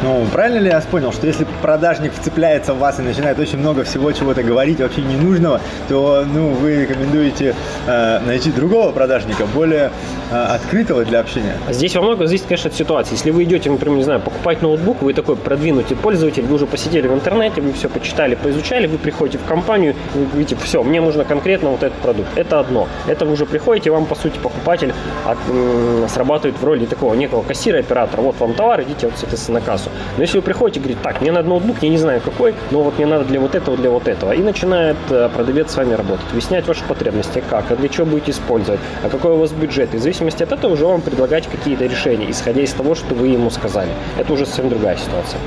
Ну, 0.00 0.24
правильно 0.32 0.58
ли 0.58 0.68
я 0.68 0.80
понял, 0.80 1.12
что 1.12 1.26
если 1.26 1.44
продажник 1.60 2.12
вцепляется 2.14 2.72
в 2.72 2.78
вас 2.78 3.00
и 3.00 3.02
начинает 3.02 3.36
очень 3.40 3.58
много 3.58 3.82
всего 3.82 4.12
чего-то 4.12 4.44
говорить, 4.44 4.78
вообще 4.80 5.00
ненужного, 5.02 5.60
то, 5.88 6.24
ну, 6.32 6.50
вы 6.50 6.82
рекомендуете 6.82 7.56
э, 7.88 8.20
найти 8.24 8.52
другого 8.52 8.92
продажника, 8.92 9.44
более 9.46 9.90
э, 10.30 10.36
открытого 10.36 11.04
для 11.04 11.18
общения? 11.18 11.56
Здесь 11.70 11.96
во 11.96 12.02
многом 12.02 12.28
зависит, 12.28 12.46
конечно, 12.46 12.70
от 12.70 12.76
ситуации. 12.76 13.14
Если 13.14 13.32
вы 13.32 13.42
идете, 13.42 13.70
например, 13.70 13.96
не 13.96 14.04
знаю, 14.04 14.20
покупать 14.20 14.62
ноутбук, 14.62 15.02
вы 15.02 15.14
такой 15.14 15.34
продвинутый 15.34 15.96
пользователь, 15.96 16.44
вы 16.44 16.54
уже 16.54 16.66
посидели 16.66 17.08
в 17.08 17.14
интернете, 17.14 17.60
вы 17.60 17.72
все 17.72 17.88
почитали, 17.88 18.36
поизучали, 18.36 18.86
вы 18.86 18.98
приходите 18.98 19.38
в 19.38 19.44
компанию, 19.48 19.96
вы 20.14 20.26
говорите, 20.26 20.56
все, 20.62 20.84
мне 20.84 21.00
нужно 21.00 21.24
конкретно 21.24 21.70
вот 21.70 21.82
этот 21.82 21.98
продукт. 21.98 22.28
Это 22.36 22.60
одно. 22.60 22.86
Это 23.08 23.24
вы 23.26 23.32
уже 23.32 23.46
приходите, 23.46 23.90
вам, 23.90 24.06
по 24.06 24.14
сути, 24.14 24.38
покупатель 24.38 24.92
от- 25.26 25.38
м, 25.48 26.08
срабатывает 26.08 26.56
в 26.60 26.64
роли 26.64 26.86
такого 26.86 27.14
некого 27.14 27.42
кассира, 27.42 27.78
оператора. 27.80 28.20
Вот 28.20 28.36
вам 28.38 28.54
товар, 28.54 28.82
идите, 28.82 29.06
вот, 29.08 29.18
соответственно, 29.18 29.58
на 29.58 29.66
кассу. 29.66 29.87
Но 30.16 30.22
если 30.22 30.38
вы 30.38 30.42
приходите 30.42 30.80
и 30.80 30.82
говорите, 30.82 31.00
так, 31.02 31.20
мне 31.20 31.32
надо 31.32 31.48
ноутбук, 31.48 31.76
я 31.82 31.88
не 31.88 31.98
знаю 31.98 32.20
какой, 32.20 32.54
но 32.70 32.82
вот 32.82 32.98
мне 32.98 33.06
надо 33.06 33.24
для 33.24 33.40
вот 33.40 33.54
этого, 33.54 33.76
для 33.76 33.90
вот 33.90 34.08
этого. 34.08 34.32
И 34.32 34.42
начинает 34.42 34.96
э, 35.10 35.28
продавец 35.34 35.72
с 35.72 35.76
вами 35.76 35.94
работать, 35.94 36.26
выяснять 36.32 36.66
ваши 36.66 36.82
потребности, 36.84 37.42
как, 37.48 37.70
а 37.70 37.76
для 37.76 37.88
чего 37.88 38.06
будете 38.06 38.32
использовать, 38.32 38.80
а 39.02 39.08
какой 39.08 39.32
у 39.32 39.36
вас 39.36 39.52
бюджет. 39.52 39.94
И 39.94 39.98
в 39.98 40.00
зависимости 40.00 40.42
от 40.42 40.52
этого 40.52 40.72
уже 40.72 40.86
вам 40.86 41.00
предлагать 41.00 41.46
какие-то 41.46 41.86
решения, 41.86 42.30
исходя 42.30 42.62
из 42.62 42.72
того, 42.72 42.94
что 42.94 43.14
вы 43.14 43.28
ему 43.28 43.50
сказали. 43.50 43.90
Это 44.18 44.32
уже 44.32 44.46
совсем 44.46 44.68
другая 44.68 44.96
ситуация. 44.96 45.40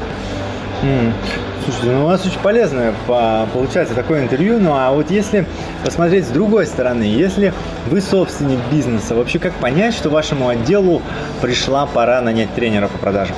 Слушайте, 1.63 1.91
ну 1.91 2.05
у 2.05 2.07
вас 2.07 2.25
очень 2.25 2.39
полезное 2.39 2.93
по- 3.05 3.47
получается 3.53 3.93
такое 3.93 4.23
интервью. 4.23 4.59
Ну 4.59 4.73
а 4.73 4.91
вот 4.91 5.11
если 5.11 5.45
посмотреть 5.85 6.25
с 6.25 6.29
другой 6.29 6.65
стороны, 6.65 7.03
если 7.03 7.53
вы 7.87 8.01
собственник 8.01 8.57
бизнеса, 8.71 9.13
вообще 9.13 9.37
как 9.37 9.53
понять, 9.53 9.93
что 9.93 10.09
вашему 10.09 10.47
отделу 10.47 11.03
пришла 11.39 11.85
пора 11.85 12.19
нанять 12.21 12.51
тренера 12.55 12.87
по 12.87 12.97
продажам? 12.97 13.35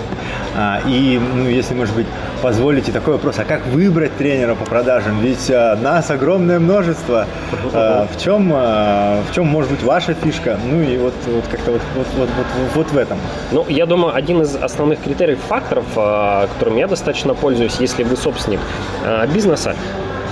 А, 0.56 0.82
и, 0.86 1.20
ну, 1.36 1.48
если, 1.50 1.74
может 1.74 1.96
быть, 1.96 2.06
позволите 2.44 2.92
такой 2.92 3.14
вопрос, 3.14 3.40
а 3.40 3.44
как 3.44 3.66
выбрать 3.68 4.16
тренера 4.18 4.54
по 4.54 4.66
продажам? 4.66 5.20
Ведь 5.20 5.50
а, 5.50 5.76
нас 5.76 6.12
огромное 6.12 6.60
множество. 6.60 7.26
А, 7.74 8.08
в 8.08 8.22
чем, 8.22 8.52
а, 8.54 9.22
в 9.30 9.34
чем 9.34 9.48
может 9.48 9.72
быть 9.72 9.82
ваша 9.82 10.14
фишка? 10.14 10.60
Ну 10.64 10.82
и 10.82 10.98
вот, 10.98 11.14
вот 11.26 11.46
как-то 11.50 11.72
вот, 11.72 11.82
вот, 11.96 12.08
вот, 12.16 12.30
вот, 12.38 12.46
вот 12.76 12.92
в 12.92 12.98
этом. 12.98 13.18
Ну, 13.52 13.66
я 13.68 13.88
думаю, 13.88 14.14
один 14.16 14.44
из 14.44 14.56
основных 14.56 15.02
критериев, 15.02 15.40
факторов, 15.50 15.86
а, 15.96 16.48
которым 16.48 16.78
я 16.78 16.88
достаточно 16.88 17.33
пользуюсь, 17.34 17.78
если 17.80 18.04
вы 18.04 18.16
собственник 18.16 18.60
а, 19.04 19.26
бизнеса, 19.28 19.76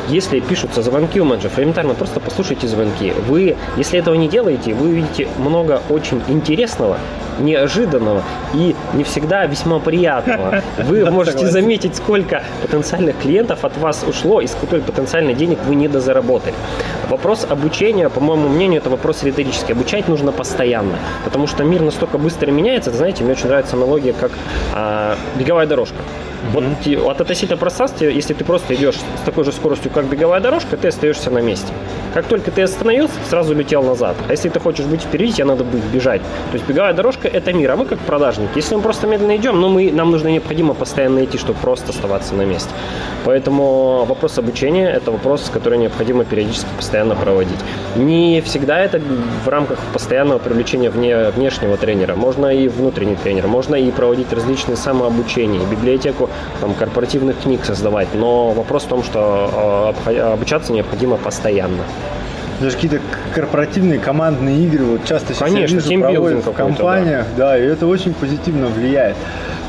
если 0.09 0.39
пишутся 0.39 0.81
звонки 0.81 1.21
у 1.21 1.25
менеджеров, 1.25 1.57
элементарно 1.59 1.93
просто 1.93 2.19
послушайте 2.19 2.67
звонки. 2.67 3.13
Вы, 3.27 3.55
если 3.77 3.99
этого 3.99 4.15
не 4.15 4.27
делаете, 4.27 4.73
вы 4.73 4.89
увидите 4.89 5.27
много 5.37 5.81
очень 5.89 6.21
интересного, 6.27 6.97
неожиданного 7.41 8.23
и 8.53 8.75
не 8.93 9.03
всегда 9.03 9.45
весьма 9.45 9.79
приятного. 9.79 10.61
Вы 10.77 11.05
можете 11.11 11.47
заметить, 11.47 11.95
сколько 11.95 12.43
потенциальных 12.61 13.17
клиентов 13.19 13.65
от 13.65 13.77
вас 13.77 14.03
ушло 14.07 14.41
и 14.41 14.47
сколько 14.47 14.77
потенциально 14.77 15.33
денег 15.33 15.59
вы 15.67 15.75
недозаработали. 15.75 16.53
Вопрос 17.09 17.45
обучения, 17.49 18.09
по 18.09 18.21
моему 18.21 18.47
мнению, 18.47 18.79
это 18.79 18.89
вопрос 18.89 19.23
риторический. 19.23 19.73
Обучать 19.73 20.07
нужно 20.07 20.31
постоянно, 20.31 20.95
потому 21.25 21.47
что 21.47 21.63
мир 21.63 21.81
настолько 21.81 22.17
быстро 22.17 22.51
меняется. 22.51 22.89
Это, 22.89 22.97
знаете, 22.97 23.23
мне 23.23 23.33
очень 23.33 23.47
нравится 23.47 23.75
аналогия, 23.75 24.13
как 24.13 24.31
а, 24.73 25.15
беговая 25.37 25.67
дорожка. 25.67 25.97
Вот 26.53 26.63
ти- 26.83 26.95
от 26.95 27.21
относительно 27.21 27.57
пространства, 27.57 28.05
если 28.05 28.33
ты 28.33 28.43
просто 28.43 28.73
идешь 28.73 28.95
с 28.95 29.25
такой 29.25 29.43
же 29.43 29.51
скоростью, 29.51 29.91
как 29.91 30.05
беговая 30.05 30.39
дорожка, 30.39 30.75
ты 30.75 30.87
остаешься 30.87 31.29
на 31.29 31.39
месте. 31.39 31.71
Как 32.13 32.25
только 32.25 32.49
ты 32.51 32.63
остановился, 32.63 33.13
сразу 33.29 33.53
летел 33.53 33.83
назад. 33.83 34.15
А 34.27 34.31
если 34.31 34.49
ты 34.49 34.59
хочешь 34.59 34.85
быть 34.85 35.01
впереди, 35.01 35.33
тебе 35.33 35.45
надо 35.45 35.63
будет 35.63 35.85
бежать. 35.85 36.21
То 36.21 36.53
есть 36.53 36.65
беговая 36.67 36.93
дорожка– 36.93 37.27
это 37.31 37.53
мир, 37.53 37.71
а 37.71 37.75
мы 37.75 37.85
как 37.85 37.99
продажники. 37.99 38.51
Если 38.55 38.75
мы 38.75 38.81
просто 38.81 39.07
медленно 39.07 39.35
идем, 39.37 39.59
но 39.59 39.69
мы, 39.69 39.91
нам 39.91 40.11
нужно 40.11 40.29
необходимо 40.29 40.73
постоянно 40.73 41.23
идти, 41.23 41.37
чтобы 41.37 41.59
просто 41.59 41.91
оставаться 41.91 42.35
на 42.35 42.43
месте. 42.43 42.69
Поэтому 43.25 44.05
вопрос 44.05 44.37
обучения– 44.37 44.89
это 44.95 45.11
вопрос, 45.11 45.49
который 45.53 45.77
необходимо 45.77 46.25
периодически 46.25 46.69
постоянно 46.77 47.15
проводить. 47.15 47.59
Не 47.95 48.41
всегда 48.41 48.79
это 48.79 49.01
в 49.45 49.47
рамках 49.47 49.79
постоянного 49.93 50.39
привлечения 50.39 50.89
вне, 50.89 51.29
внешнего 51.29 51.77
тренера. 51.77 52.15
Можно 52.15 52.47
и 52.47 52.67
внутренний 52.67 53.15
тренер, 53.15 53.47
можно 53.47 53.75
и 53.75 53.91
проводить 53.91 54.31
различные 54.33 54.75
самообучения, 54.75 55.65
библиотеку 55.65 56.29
там, 56.59 56.73
корпоративных 56.73 57.39
книг 57.39 57.65
создавать. 57.65 58.07
Но 58.13 58.51
вопрос 58.51 58.83
в 58.83 58.87
том, 58.87 59.03
что 59.03 59.95
э, 60.05 60.19
обучаться 60.19 60.73
необходимо 60.73 61.17
постоянно. 61.17 61.83
Даже 62.61 62.75
какие-то 62.75 62.99
корпоративные 63.33 63.97
командные 63.97 64.63
игры, 64.65 64.85
вот 64.85 65.05
часто 65.05 65.33
сейчас 65.33 65.49
Конечно, 65.49 65.79
я 65.79 65.81
вижу, 65.81 66.01
проводят 66.01 66.45
в 66.45 66.53
компаниях, 66.53 67.25
да. 67.35 67.57
и 67.57 67.63
это 67.63 67.87
очень 67.87 68.13
позитивно 68.13 68.67
влияет. 68.67 69.15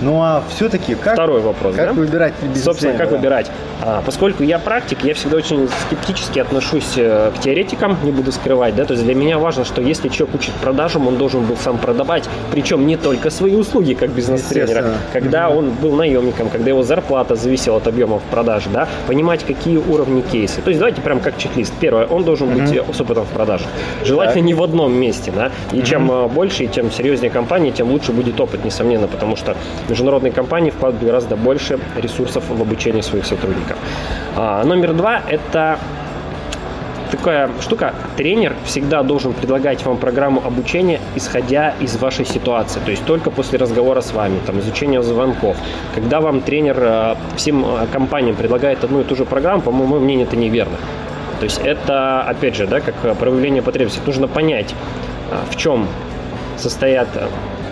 Ну 0.02 0.20
а 0.20 0.42
все-таки 0.50 0.94
как, 0.94 1.14
Второй 1.14 1.40
вопрос, 1.40 1.74
как 1.74 1.86
да? 1.86 1.92
выбирать 1.94 2.34
Собственно, 2.62 2.98
как 2.98 3.08
да? 3.08 3.16
выбирать? 3.16 3.50
А, 3.84 4.00
поскольку 4.06 4.44
я 4.44 4.60
практик, 4.60 4.98
я 5.02 5.12
всегда 5.14 5.38
очень 5.38 5.68
скептически 5.86 6.38
отношусь 6.38 6.92
э, 6.96 7.32
к 7.36 7.40
теоретикам, 7.40 7.96
не 8.04 8.12
буду 8.12 8.30
скрывать, 8.30 8.76
да, 8.76 8.84
то 8.84 8.92
есть 8.92 9.04
для 9.04 9.14
меня 9.14 9.38
важно, 9.38 9.64
что 9.64 9.82
если 9.82 10.08
человек 10.08 10.36
учит 10.36 10.54
продажам, 10.54 11.08
он 11.08 11.16
должен 11.16 11.44
был 11.44 11.56
сам 11.56 11.78
продавать, 11.78 12.28
причем 12.52 12.86
не 12.86 12.96
только 12.96 13.30
свои 13.30 13.56
услуги 13.56 13.94
как 13.94 14.10
бизнес-тренера, 14.10 14.84
когда 15.12 15.50
он 15.50 15.70
был 15.70 15.96
наемником, 15.96 16.48
когда 16.48 16.70
его 16.70 16.84
зарплата 16.84 17.34
зависела 17.34 17.78
от 17.78 17.88
объемов 17.88 18.22
продажи, 18.30 18.70
да, 18.72 18.86
понимать, 19.08 19.44
какие 19.44 19.78
уровни 19.78 20.20
кейсы. 20.20 20.62
То 20.62 20.68
есть 20.68 20.78
давайте 20.78 21.00
прям 21.00 21.18
как 21.18 21.36
чек-лист. 21.36 21.72
Первое, 21.80 22.06
он 22.06 22.22
должен 22.22 22.54
быть 22.54 22.72
э, 22.72 22.84
с 22.92 23.00
опытом 23.00 23.24
в 23.24 23.30
продажах. 23.30 23.66
Желательно 24.04 24.42
Так. 24.42 24.44
не 24.44 24.54
в 24.54 24.62
одном 24.62 24.92
месте, 24.92 25.32
да, 25.34 25.50
и 25.72 25.82
чем 25.82 26.08
э, 26.10 26.28
больше 26.28 26.64
и 26.64 26.68
тем 26.68 26.92
серьезнее 26.92 27.30
компания, 27.30 27.72
тем 27.72 27.90
лучше 27.90 28.12
будет 28.12 28.38
опыт, 28.38 28.64
несомненно, 28.64 29.08
потому 29.08 29.34
что 29.34 29.56
международные 29.88 30.32
компании 30.32 30.70
вкладывают 30.70 31.04
гораздо 31.04 31.34
больше 31.34 31.80
ресурсов 32.00 32.44
в 32.48 32.62
обучение 32.62 33.02
своих 33.02 33.26
сотрудников. 33.26 33.71
А, 34.36 34.64
номер 34.64 34.92
два– 34.94 35.20
это 35.28 35.78
такая 37.12 37.50
штука. 37.60 37.94
Тренер 38.16 38.54
всегда 38.64 39.02
должен 39.02 39.34
предлагать 39.34 39.84
вам 39.84 39.98
программу 39.98 40.42
обучения, 40.44 40.98
исходя 41.14 41.74
из 41.78 41.96
вашей 41.96 42.24
ситуации. 42.24 42.80
То 42.84 42.90
есть 42.90 43.04
только 43.04 43.30
после 43.30 43.58
разговора 43.58 44.00
с 44.00 44.12
вами, 44.12 44.40
там, 44.46 44.58
изучения 44.60 45.02
звонков. 45.02 45.56
Когда 45.94 46.20
вам 46.20 46.40
тренер 46.40 46.76
э, 46.80 47.14
всем 47.36 47.64
э, 47.64 47.86
компаниям 47.92 48.34
предлагает 48.34 48.82
одну 48.82 49.02
и 49.02 49.04
ту 49.04 49.14
же 49.14 49.24
программу, 49.26 49.60
по 49.62 49.70
моему 49.70 50.00
мнению, 50.00 50.26
это 50.26 50.36
неверно. 50.36 50.78
То 51.38 51.44
есть 51.44 51.60
это, 51.62 52.22
опять 52.22 52.56
же, 52.56 52.66
да, 52.66 52.80
как 52.80 52.94
э, 53.02 53.14
проявление 53.14 53.62
потребностей. 53.62 54.00
Нужно 54.06 54.26
понять, 54.26 54.74
в 55.50 55.56
чем 55.56 55.86
состоят 56.56 57.08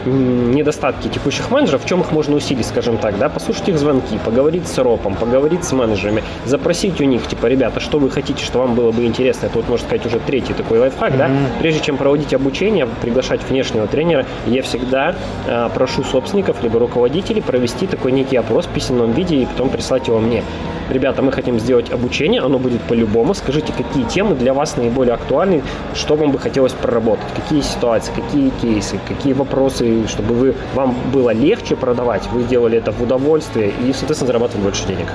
недостатки 0.07 1.09
текущих 1.09 1.50
менеджеров, 1.50 1.85
в 1.85 1.88
чем 1.88 2.00
их 2.00 2.12
можно 2.12 2.37
усилить, 2.37 2.66
скажем 2.66 2.99
так, 2.99 3.19
да, 3.19 3.28
послушать 3.28 3.69
их 3.69 3.78
звонки, 3.78 4.19
поговорить 4.25 4.66
с 4.66 4.78
ропом, 4.78 5.14
поговорить 5.14 5.64
с 5.64 5.73
менеджерами, 5.73 6.23
запросить 6.45 7.00
у 7.00 7.04
них, 7.04 7.26
типа, 7.26 7.47
ребята, 7.47 7.80
что 7.80 7.99
вы 7.99 8.11
хотите, 8.11 8.45
что 8.45 8.61
вам 8.61 8.75
было 8.75 8.92
бы 8.92 9.04
интересно, 9.04 9.47
это 9.47 9.57
вот, 9.57 9.69
можно 9.69 9.87
сказать, 9.87 10.07
уже 10.07 10.21
третий 10.21 10.54
такой 10.54 10.78
лайфхак, 10.78 11.12
mm-hmm. 11.12 11.19
да, 11.19 11.30
прежде 11.61 11.80
чем 11.80 11.97
проводить 11.97 12.35
обучение, 12.35 12.87
приглашать 13.00 13.42
внешнего 13.49 13.87
тренера, 13.87 14.26
я 14.47 14.62
всегда 14.62 15.14
э, 15.47 15.69
прошу 15.75 16.02
собственников, 16.04 16.62
либо 16.62 16.78
руководителей 16.78 17.40
провести 17.40 17.87
такой 17.87 18.12
некий 18.12 18.37
опрос 18.37 18.66
в 18.66 18.71
письменном 18.71 19.12
виде 19.12 19.37
и 19.37 19.47
потом 19.47 19.69
прислать 19.69 20.09
его 20.09 20.19
мне. 20.19 20.42
Ребята, 20.90 21.23
мы 21.23 21.30
хотим 21.30 21.61
сделать 21.61 21.92
обучение, 21.92 22.40
оно 22.42 22.59
будет 22.59 22.80
по-любому, 22.83 23.33
скажите, 23.35 23.73
какие 23.73 24.02
темы 24.04 24.35
для 24.35 24.52
вас 24.52 24.76
наиболее 24.76 25.14
актуальны, 25.14 25.62
что 25.95 26.16
вам 26.16 26.33
бы 26.33 26.38
хотелось 26.38 26.73
проработать, 26.73 27.26
какие 27.37 27.61
ситуации, 27.61 28.11
какие 28.12 28.50
кейсы, 28.61 28.99
какие 29.07 29.33
вопросы 29.33 29.89
чтобы 30.09 30.35
вы, 30.35 30.54
вам 30.75 30.97
было 31.12 31.30
легче 31.30 31.76
продавать, 31.76 32.26
вы 32.32 32.44
делали 32.44 32.78
это 32.78 32.92
в 32.92 33.02
удовольствие 33.02 33.68
и, 33.68 33.92
соответственно, 33.92 34.28
зарабатывали 34.28 34.64
больше 34.64 34.87
денег. 34.87 35.06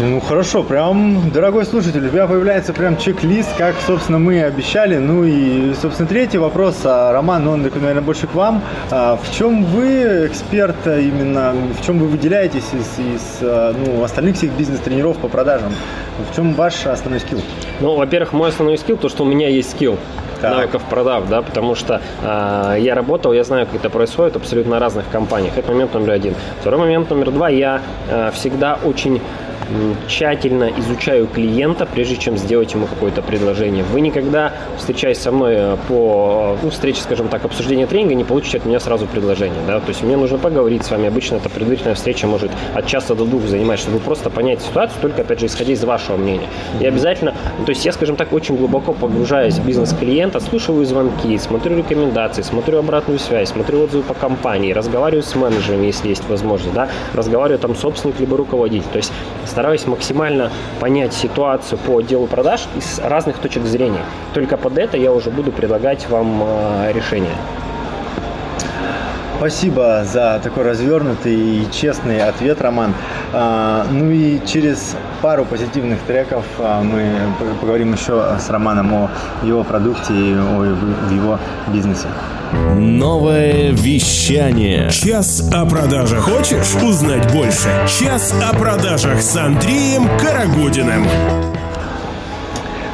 Ну 0.00 0.20
хорошо, 0.20 0.62
прям, 0.62 1.28
дорогой 1.32 1.64
слушатель, 1.66 2.06
у 2.06 2.08
тебя 2.08 2.28
появляется 2.28 2.72
прям 2.72 2.96
чек-лист, 2.96 3.48
как, 3.58 3.74
собственно, 3.84 4.20
мы 4.20 4.36
и 4.36 4.38
обещали. 4.38 4.96
Ну 4.96 5.24
и, 5.24 5.74
собственно, 5.74 6.08
третий 6.08 6.38
вопрос, 6.38 6.76
а, 6.84 7.12
Роман, 7.12 7.44
ну, 7.44 7.50
он, 7.50 7.62
наверное, 7.62 8.00
больше 8.00 8.28
к 8.28 8.34
вам. 8.34 8.62
А, 8.92 9.16
в 9.16 9.36
чем 9.36 9.64
вы 9.64 10.28
эксперт 10.28 10.76
именно, 10.86 11.52
в 11.76 11.84
чем 11.84 11.98
вы 11.98 12.06
выделяетесь 12.06 12.66
из, 12.72 13.06
из 13.16 13.22
а, 13.42 13.74
ну, 13.74 14.04
остальных 14.04 14.36
всех 14.36 14.52
бизнес-тренеров 14.52 15.16
по 15.16 15.26
продажам? 15.26 15.72
В 16.30 16.36
чем 16.36 16.54
ваш 16.54 16.86
основной 16.86 17.18
скилл? 17.18 17.40
Ну, 17.80 17.96
во-первых, 17.96 18.32
мой 18.32 18.50
основной 18.50 18.78
скилл, 18.78 18.98
то, 18.98 19.08
что 19.08 19.24
у 19.24 19.26
меня 19.26 19.48
есть 19.48 19.72
скилл 19.72 19.98
так. 20.40 20.52
навыков 20.52 20.82
продав, 20.90 21.28
да, 21.28 21.42
потому 21.42 21.74
что 21.74 22.00
э, 22.22 22.76
я 22.80 22.94
работал, 22.94 23.32
я 23.32 23.44
знаю, 23.44 23.66
как 23.66 23.76
это 23.76 23.90
происходит 23.90 24.36
абсолютно 24.36 24.78
разных 24.78 25.04
компаниях. 25.10 25.56
Это 25.56 25.72
момент 25.72 25.94
номер 25.94 26.12
один. 26.12 26.34
Второй 26.60 26.80
момент 26.80 27.10
номер 27.10 27.30
два, 27.30 27.48
я 27.48 27.80
э, 28.08 28.30
всегда 28.32 28.78
очень 28.84 29.20
тщательно 30.06 30.70
изучаю 30.78 31.26
клиента, 31.26 31.86
прежде 31.86 32.16
чем 32.16 32.36
сделать 32.36 32.72
ему 32.74 32.86
какое-то 32.86 33.22
предложение. 33.22 33.84
Вы 33.84 34.00
никогда, 34.00 34.52
встречаясь 34.76 35.18
со 35.18 35.30
мной 35.30 35.54
э, 35.56 35.76
по 35.88 36.56
ну, 36.62 36.70
встрече, 36.70 37.02
скажем 37.02 37.28
так, 37.28 37.44
обсуждения 37.44 37.86
тренинга, 37.86 38.14
не 38.14 38.24
получите 38.24 38.58
от 38.58 38.66
меня 38.66 38.80
сразу 38.80 39.06
предложение. 39.06 39.60
Да? 39.66 39.80
То 39.80 39.88
есть 39.88 40.02
мне 40.02 40.16
нужно 40.16 40.38
поговорить 40.38 40.84
с 40.84 40.90
вами. 40.90 41.08
Обычно 41.08 41.36
эта 41.36 41.48
предварительная 41.48 41.94
встреча 41.94 42.26
может 42.26 42.50
от 42.74 42.86
часа 42.86 43.14
до 43.14 43.24
двух 43.24 43.42
занимать, 43.44 43.78
чтобы 43.78 43.98
просто 43.98 44.30
понять 44.30 44.62
ситуацию, 44.62 45.00
только, 45.00 45.22
опять 45.22 45.40
же, 45.40 45.46
исходя 45.46 45.72
из 45.72 45.84
вашего 45.84 46.16
мнения. 46.16 46.48
И 46.80 46.86
обязательно, 46.86 47.34
то 47.64 47.70
есть 47.70 47.84
я, 47.84 47.92
скажем 47.92 48.16
так, 48.16 48.32
очень 48.32 48.56
глубоко 48.56 48.92
погружаюсь 48.92 49.54
в 49.54 49.66
бизнес 49.66 49.92
клиента, 49.92 50.40
слушаю 50.40 50.84
звонки, 50.84 51.38
смотрю 51.38 51.76
рекомендации, 51.76 52.42
смотрю 52.42 52.78
обратную 52.78 53.18
связь, 53.18 53.50
смотрю 53.50 53.84
отзывы 53.84 54.02
по 54.02 54.14
компании, 54.14 54.72
разговариваю 54.72 55.22
с 55.22 55.34
менеджерами, 55.34 55.86
если 55.86 56.08
есть 56.08 56.28
возможность, 56.28 56.74
да, 56.74 56.88
разговариваю 57.14 57.58
там 57.58 57.74
собственник 57.74 58.20
либо 58.20 58.36
руководитель. 58.36 58.88
То 58.92 58.98
есть 58.98 59.12
стараюсь 59.48 59.86
максимально 59.86 60.52
понять 60.80 61.12
ситуацию 61.12 61.78
по 61.78 62.00
делу 62.00 62.26
продаж 62.26 62.66
из 62.76 62.98
разных 63.00 63.38
точек 63.38 63.64
зрения. 63.64 64.04
Только 64.34 64.56
под 64.56 64.78
это 64.78 64.96
я 64.96 65.12
уже 65.12 65.30
буду 65.30 65.50
предлагать 65.50 66.08
вам 66.08 66.42
э, 66.42 66.92
решение. 66.92 67.34
Спасибо 69.38 70.04
за 70.04 70.40
такой 70.42 70.64
развернутый 70.64 71.34
и 71.36 71.68
честный 71.70 72.20
ответ, 72.20 72.60
Роман. 72.60 72.92
А, 73.32 73.86
ну 73.88 74.10
и 74.10 74.40
через 74.44 74.96
пару 75.22 75.44
позитивных 75.44 76.00
треков 76.00 76.44
а, 76.58 76.82
мы 76.82 77.08
поговорим 77.60 77.92
еще 77.92 78.36
с 78.44 78.50
Романом 78.50 78.92
о 78.92 79.10
его 79.44 79.62
продукте 79.62 80.12
и 80.12 80.34
о 80.34 80.64
его 81.12 81.38
бизнесе. 81.68 82.08
Новое 82.74 83.70
вещание. 83.70 84.90
Час 84.90 85.48
о 85.54 85.64
продажах. 85.66 86.24
Хочешь 86.24 86.74
узнать 86.82 87.32
больше? 87.32 87.68
Час 87.86 88.34
о 88.42 88.56
продажах 88.56 89.22
с 89.22 89.36
Андреем 89.36 90.08
Карагодиным. 90.18 91.06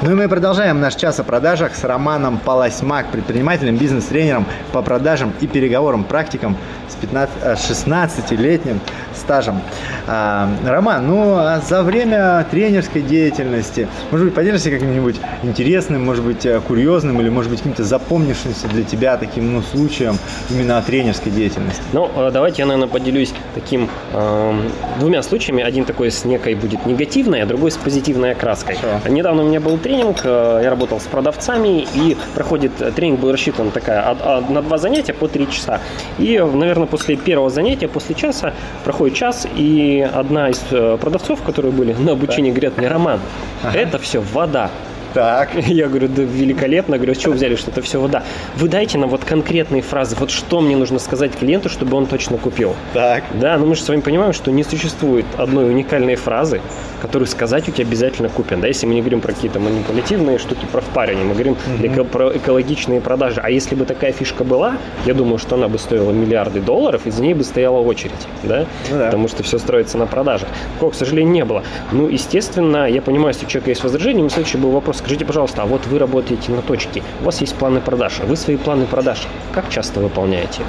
Ну 0.04 0.11
и 0.11 0.14
мы 0.14 0.28
продолжаем 0.28 0.80
наш 0.80 0.96
час 0.96 1.18
о 1.18 1.25
продажах 1.25 1.75
с 1.75 1.82
Романом 1.82 2.37
Паласьмак, 2.37 3.06
предпринимателем, 3.11 3.78
бизнес-тренером 3.78 4.44
по 4.70 4.82
продажам 4.82 5.32
и 5.40 5.46
переговорам, 5.46 6.04
практиком 6.04 6.58
с 6.90 7.70
16-летним 7.70 8.76
э, 8.76 9.16
стажем. 9.16 9.62
А, 10.06 10.50
Роман, 10.66 11.06
ну 11.06 11.37
а 11.37 11.61
за 11.61 11.82
время 11.82 12.46
тренерской 12.50 13.00
деятельности, 13.00 13.88
может 14.11 14.26
быть, 14.26 14.34
поделишься 14.34 14.70
каким-нибудь 14.70 15.16
интересным, 15.42 16.04
может 16.04 16.23
быть, 16.23 16.44
э, 16.44 16.61
курьезным 16.61 17.20
или, 17.23 17.30
может 17.30 17.50
быть, 17.50 17.61
каким-то 17.61 17.84
запомнившимся 17.84 18.68
для 18.68 18.82
тебя 18.82 19.16
таким 19.16 19.54
ну, 19.54 19.62
случаем 19.62 20.18
именно 20.50 20.76
о 20.76 20.82
тренерской 20.82 21.32
деятельности? 21.32 21.82
Ну, 21.94 22.11
э, 22.14 22.30
давайте 22.30 22.61
я, 22.61 22.66
наверное, 22.66 22.88
поделюсь 22.88 23.32
таким 23.54 23.88
э, 24.12 24.61
двумя 25.00 25.23
случаями. 25.23 25.62
Один 25.62 25.87
такой 25.87 26.11
с 26.11 26.26
некой 26.26 26.54
будет 26.54 26.84
негативной, 26.84 27.42
а 27.42 27.46
другой 27.46 27.70
с 27.70 27.78
позитивной 27.78 28.32
окраской. 28.32 28.76
Хорошо. 28.76 29.08
Недавно 29.08 29.42
у 29.42 29.46
меня 29.46 29.61
был 29.61 29.78
тренинг, 29.94 30.20
э, 30.24 30.60
я 30.62 30.70
работал 30.70 31.00
с 31.00 31.04
продавцами, 31.04 31.86
и 31.94 32.16
проходит, 32.34 32.72
тренинг 32.94 33.20
был 33.20 33.32
рассчитан 33.32 33.70
такая, 33.70 34.14
на 34.48 34.62
два 34.62 34.78
занятия 34.78 35.12
по 35.12 35.28
три 35.28 35.48
часа. 35.48 35.80
И, 36.18 36.38
наверное, 36.38 36.86
после 36.86 37.16
первого 37.16 37.50
занятия, 37.50 37.88
после 37.88 38.14
часа, 38.14 38.54
проходит 38.84 39.16
час, 39.16 39.47
и 39.54 40.06
одна 40.14 40.50
из 40.50 40.60
э, 40.71 40.99
продавцов, 41.00 41.42
которые 41.42 41.73
были 41.73 41.92
на 41.92 42.12
обучении, 42.12 42.50
говорят 42.50 42.76
мне, 42.76 42.88
Роман, 42.88 43.21
ага. 43.62 43.78
это 43.78 43.99
все 43.99 44.21
вода. 44.21 44.71
Так. 45.14 45.54
Я 45.66 45.88
говорю, 45.88 46.08
да 46.08 46.22
великолепно. 46.22 46.96
Говорю, 46.96 47.14
с 47.14 47.18
чего 47.18 47.32
взяли, 47.32 47.54
что 47.54 47.70
это 47.70 47.80
все 47.80 48.00
вода? 48.00 48.24
Вы 48.56 48.68
дайте 48.68 48.98
нам 48.98 49.08
вот 49.08 49.24
конкретные 49.24 49.80
фразы, 49.80 50.16
вот 50.18 50.30
что 50.30 50.60
мне 50.60 50.76
нужно 50.76 50.98
сказать 50.98 51.32
клиенту, 51.36 51.68
чтобы 51.68 51.96
он 51.96 52.06
точно 52.06 52.36
купил. 52.36 52.74
Так. 52.92 53.22
Да, 53.34 53.56
но 53.56 53.66
мы 53.66 53.76
же 53.76 53.82
с 53.82 53.88
вами 53.88 54.00
понимаем, 54.00 54.32
что 54.32 54.50
не 54.50 54.64
существует 54.64 55.24
одной 55.38 55.70
уникальной 55.70 56.16
фразы, 56.16 56.60
которую 57.00 57.28
сказать 57.28 57.68
у 57.68 57.72
тебя 57.72 57.86
обязательно 57.86 58.28
купят. 58.28 58.60
Да, 58.60 58.66
если 58.66 58.86
мы 58.86 58.94
не 58.94 59.00
говорим 59.00 59.20
про 59.20 59.32
какие-то 59.32 59.60
манипулятивные 59.60 60.38
штуки, 60.38 60.66
про 60.70 60.80
впаривание, 60.80 61.24
мы 61.24 61.34
говорим 61.34 61.54
mm-hmm. 61.54 61.86
эко- 61.86 62.04
про 62.04 62.36
экологичные 62.36 63.00
продажи. 63.00 63.40
А 63.40 63.50
если 63.50 63.76
бы 63.76 63.84
такая 63.84 64.12
фишка 64.12 64.42
была, 64.42 64.78
я 65.06 65.14
думаю, 65.14 65.38
что 65.38 65.54
она 65.54 65.68
бы 65.68 65.78
стоила 65.78 66.10
миллиарды 66.10 66.60
долларов, 66.60 67.06
и 67.06 67.10
за 67.10 67.22
ней 67.22 67.34
бы 67.34 67.44
стояла 67.44 67.78
очередь, 67.78 68.12
да? 68.42 68.66
Ну, 68.90 68.98
да. 68.98 69.06
Потому 69.06 69.28
что 69.28 69.44
все 69.44 69.58
строится 69.58 69.96
на 69.96 70.06
продажах. 70.06 70.48
Такого, 70.74 70.90
к 70.90 70.94
сожалению, 70.94 71.32
не 71.32 71.44
было. 71.44 71.62
Ну, 71.92 72.08
естественно, 72.08 72.90
я 72.90 73.00
понимаю, 73.00 73.28
если 73.28 73.46
у 73.46 73.48
человека 73.48 73.70
есть 73.70 73.84
возражение, 73.84 74.24
но 74.24 74.28
следующий 74.28 74.58
был 74.58 74.70
вопрос, 74.70 75.03
скажите, 75.04 75.26
пожалуйста, 75.26 75.62
а 75.62 75.67
вот 75.67 75.86
вы 75.86 75.99
работаете 75.99 76.50
на 76.50 76.62
точке, 76.62 77.02
у 77.21 77.25
вас 77.26 77.40
есть 77.43 77.54
планы 77.56 77.80
продаж, 77.80 78.21
а 78.23 78.26
вы 78.26 78.36
свои 78.36 78.56
планы 78.56 78.86
продаж 78.86 79.28
как 79.52 79.69
часто 79.69 80.00
выполняете? 80.00 80.62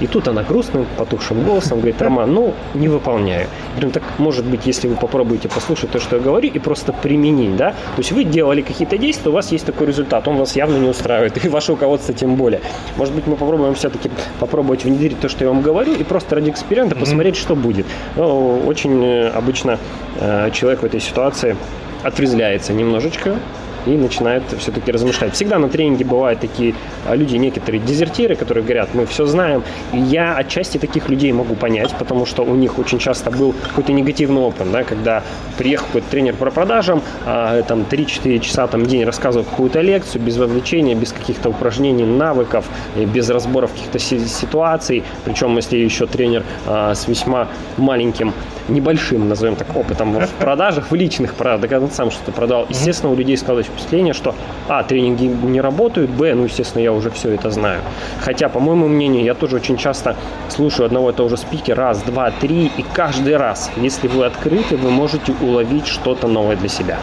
И 0.00 0.06
тут 0.06 0.28
она 0.28 0.42
грустным, 0.42 0.86
потухшим 0.96 1.44
голосом 1.44 1.78
говорит, 1.78 2.00
Роман, 2.02 2.32
ну, 2.32 2.54
не 2.74 2.88
выполняю. 2.88 3.42
Я 3.74 3.80
говорю, 3.80 3.90
так, 3.90 4.02
может 4.18 4.44
быть, 4.44 4.66
если 4.66 4.88
вы 4.88 4.96
попробуете 4.96 5.48
послушать 5.48 5.90
то, 5.90 6.00
что 6.00 6.16
я 6.16 6.22
говорю, 6.22 6.48
и 6.48 6.58
просто 6.58 6.92
применить, 6.92 7.56
да? 7.56 7.70
То 7.70 7.98
есть 7.98 8.12
вы 8.12 8.24
делали 8.24 8.62
какие-то 8.62 8.98
действия, 8.98 9.30
у 9.30 9.34
вас 9.34 9.52
есть 9.52 9.64
такой 9.64 9.86
результат, 9.86 10.26
он 10.26 10.36
вас 10.36 10.56
явно 10.56 10.78
не 10.78 10.88
устраивает, 10.88 11.44
и 11.44 11.48
ваше 11.48 11.72
руководство 11.72 12.12
тем 12.12 12.34
более. 12.34 12.60
Может 12.96 13.14
быть, 13.14 13.26
мы 13.26 13.36
попробуем 13.36 13.74
все-таки 13.74 14.10
попробовать 14.40 14.84
внедрить 14.84 15.20
то, 15.20 15.28
что 15.28 15.44
я 15.44 15.50
вам 15.50 15.62
говорю, 15.62 15.94
и 15.94 16.02
просто 16.02 16.34
ради 16.34 16.50
эксперимента 16.50 16.96
посмотреть, 16.96 17.36
что 17.36 17.54
будет. 17.54 17.86
Ну, 18.16 18.62
очень 18.66 19.04
э, 19.04 19.28
обычно 19.28 19.78
э, 20.20 20.50
человек 20.52 20.82
в 20.82 20.84
этой 20.84 21.00
ситуации 21.00 21.56
отрезвляется 22.02 22.72
немножечко, 22.72 23.36
и 23.86 23.90
начинает 23.90 24.42
все-таки 24.58 24.92
размышлять. 24.92 25.34
Всегда 25.34 25.58
на 25.58 25.68
тренинге 25.68 26.04
бывают 26.04 26.40
такие 26.40 26.74
а, 27.06 27.14
люди, 27.14 27.36
некоторые 27.36 27.80
дезертиры, 27.80 28.36
которые 28.36 28.64
говорят, 28.64 28.94
мы 28.94 29.06
все 29.06 29.26
знаем. 29.26 29.62
И 29.92 29.98
я 29.98 30.36
отчасти 30.36 30.78
таких 30.78 31.08
людей 31.08 31.32
могу 31.32 31.54
понять, 31.54 31.94
потому 31.98 32.26
что 32.26 32.42
у 32.42 32.54
них 32.54 32.78
очень 32.78 32.98
часто 32.98 33.30
был 33.30 33.54
какой-то 33.68 33.92
негативный 33.92 34.40
опыт, 34.40 34.70
да, 34.70 34.84
когда 34.84 35.22
приехал 35.58 35.86
какой-то 35.86 36.10
тренер 36.10 36.34
по 36.34 36.50
продажам, 36.50 37.02
а, 37.26 37.62
там 37.62 37.84
3-4 37.88 38.38
часа 38.40 38.66
там, 38.66 38.84
в 38.84 38.86
день 38.86 39.04
рассказывал 39.04 39.44
какую-то 39.44 39.80
лекцию, 39.80 40.22
без 40.22 40.36
вовлечения, 40.36 40.94
без 40.94 41.12
каких-то 41.12 41.50
упражнений, 41.50 42.04
навыков, 42.04 42.66
без 42.96 43.28
разборов 43.30 43.72
каких-то 43.72 43.98
ситуаций. 43.98 45.02
Причем, 45.24 45.56
если 45.56 45.76
еще 45.76 46.06
тренер 46.06 46.44
а, 46.66 46.94
с 46.94 47.08
весьма 47.08 47.48
маленьким 47.76 48.32
небольшим, 48.68 49.28
назовем 49.28 49.56
так, 49.56 49.76
опытом 49.76 50.18
в 50.18 50.30
продажах, 50.38 50.90
в 50.90 50.94
личных 50.94 51.34
продажах, 51.34 51.70
когда 51.70 51.84
он 51.84 51.90
сам 51.90 52.10
что-то 52.10 52.32
продал, 52.32 52.66
естественно, 52.68 53.12
у 53.12 53.16
людей 53.16 53.36
складывается 53.36 53.72
впечатление, 53.74 54.14
что, 54.14 54.34
а, 54.68 54.82
тренинги 54.82 55.24
не 55.24 55.60
работают, 55.60 56.10
б, 56.10 56.34
ну, 56.34 56.44
естественно, 56.44 56.82
я 56.82 56.92
уже 56.92 57.10
все 57.10 57.34
это 57.34 57.50
знаю. 57.50 57.80
Хотя, 58.20 58.48
по 58.48 58.60
моему 58.60 58.88
мнению, 58.88 59.24
я 59.24 59.34
тоже 59.34 59.56
очень 59.56 59.76
часто 59.76 60.16
слушаю 60.48 60.86
одного 60.86 61.10
и 61.10 61.12
того 61.12 61.28
же 61.28 61.36
спикера 61.36 61.76
раз, 61.76 62.02
два, 62.02 62.30
три, 62.30 62.70
и 62.76 62.84
каждый 62.94 63.36
раз, 63.36 63.70
если 63.76 64.08
вы 64.08 64.24
открыты, 64.24 64.76
вы 64.76 64.90
можете 64.90 65.34
уловить 65.42 65.86
что-то 65.86 66.28
новое 66.28 66.56
для 66.56 66.68
себя. 66.68 66.98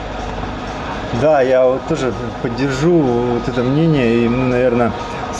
Да, 1.21 1.41
я 1.41 1.65
вот 1.65 1.81
тоже 1.89 2.13
поддержу 2.41 2.99
вот 2.99 3.47
это 3.47 3.62
мнение 3.63 4.25
и, 4.25 4.29
наверное, 4.29 4.91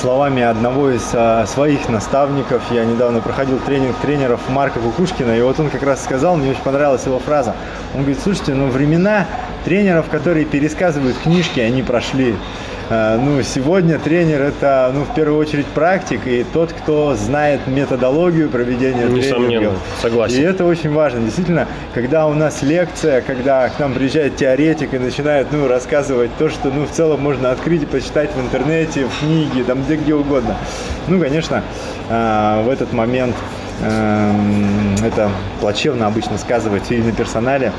словами 0.02 0.42
одного 0.42 0.90
из 0.90 1.12
а, 1.14 1.46
своих 1.46 1.88
наставников. 1.88 2.64
Я 2.72 2.86
недавно 2.86 3.22
проходил 3.22 3.60
тренинг 3.60 3.96
тренеров 3.98 4.42
Марка 4.50 4.80
Кукушкина, 4.80 5.38
и 5.38 5.42
вот 5.42 5.60
он 5.60 5.70
как 5.70 5.84
раз 5.84 6.04
сказал, 6.04 6.38
мне 6.38 6.50
очень 6.50 6.64
понравилась 6.64 7.06
его 7.06 7.20
фраза. 7.20 7.56
Он 7.94 8.02
говорит, 8.02 8.20
слушайте, 8.20 8.56
ну 8.56 8.68
времена 8.68 9.28
тренеров, 9.64 10.10
которые 10.10 10.46
пересказывают 10.46 11.18
книжки, 11.20 11.60
они 11.60 11.84
прошли. 11.84 12.36
Э, 12.90 13.20
ну, 13.22 13.42
сегодня 13.44 14.00
тренер 14.00 14.42
это, 14.42 14.92
ну, 14.94 15.04
в 15.04 15.14
первую 15.14 15.40
очередь 15.40 15.66
практик 15.68 16.22
и 16.26 16.44
тот, 16.54 16.74
кто 16.74 17.16
знает 17.16 17.68
методологию 17.68 18.50
проведения 18.50 19.06
Несомненно, 19.06 19.48
тренингов. 19.48 19.80
согласен. 20.02 20.42
И 20.42 20.42
это 20.44 20.66
очень 20.66 20.92
важно. 20.92 21.22
Действительно, 21.22 21.68
когда 21.94 22.28
у 22.28 22.34
нас 22.34 22.62
лекция, 22.62 23.22
когда 23.22 23.70
к 23.70 23.80
нам 23.80 23.94
приезжает 23.94 24.36
теоретик 24.36 24.94
и 24.94 25.00
начинает, 25.00 25.48
ну, 25.52 25.68
рассказывать 25.68 26.32
то, 26.38 26.50
что, 26.50 26.70
ну, 26.70 26.86
в 26.86 26.92
целом 26.92 27.22
можно 27.22 27.52
открыть 27.52 27.84
и 27.84 27.86
почитать 27.86 28.32
в 28.36 28.40
интернете, 28.42 29.06
в 29.06 29.20
книге, 29.20 29.64
там, 29.64 29.84
где, 29.84 29.96
где 29.96 30.16
угодно. 30.16 30.56
Ну, 31.08 31.20
конечно, 31.20 31.64
э, 32.10 32.64
в 32.64 32.70
этот 32.70 32.94
момент 32.94 33.36
это 33.82 35.30
плачевно 35.60 36.08
обычно 36.08 36.38
сказывается 36.38 36.94
и 36.94 37.02
на 37.02 37.12
персонале, 37.12 37.72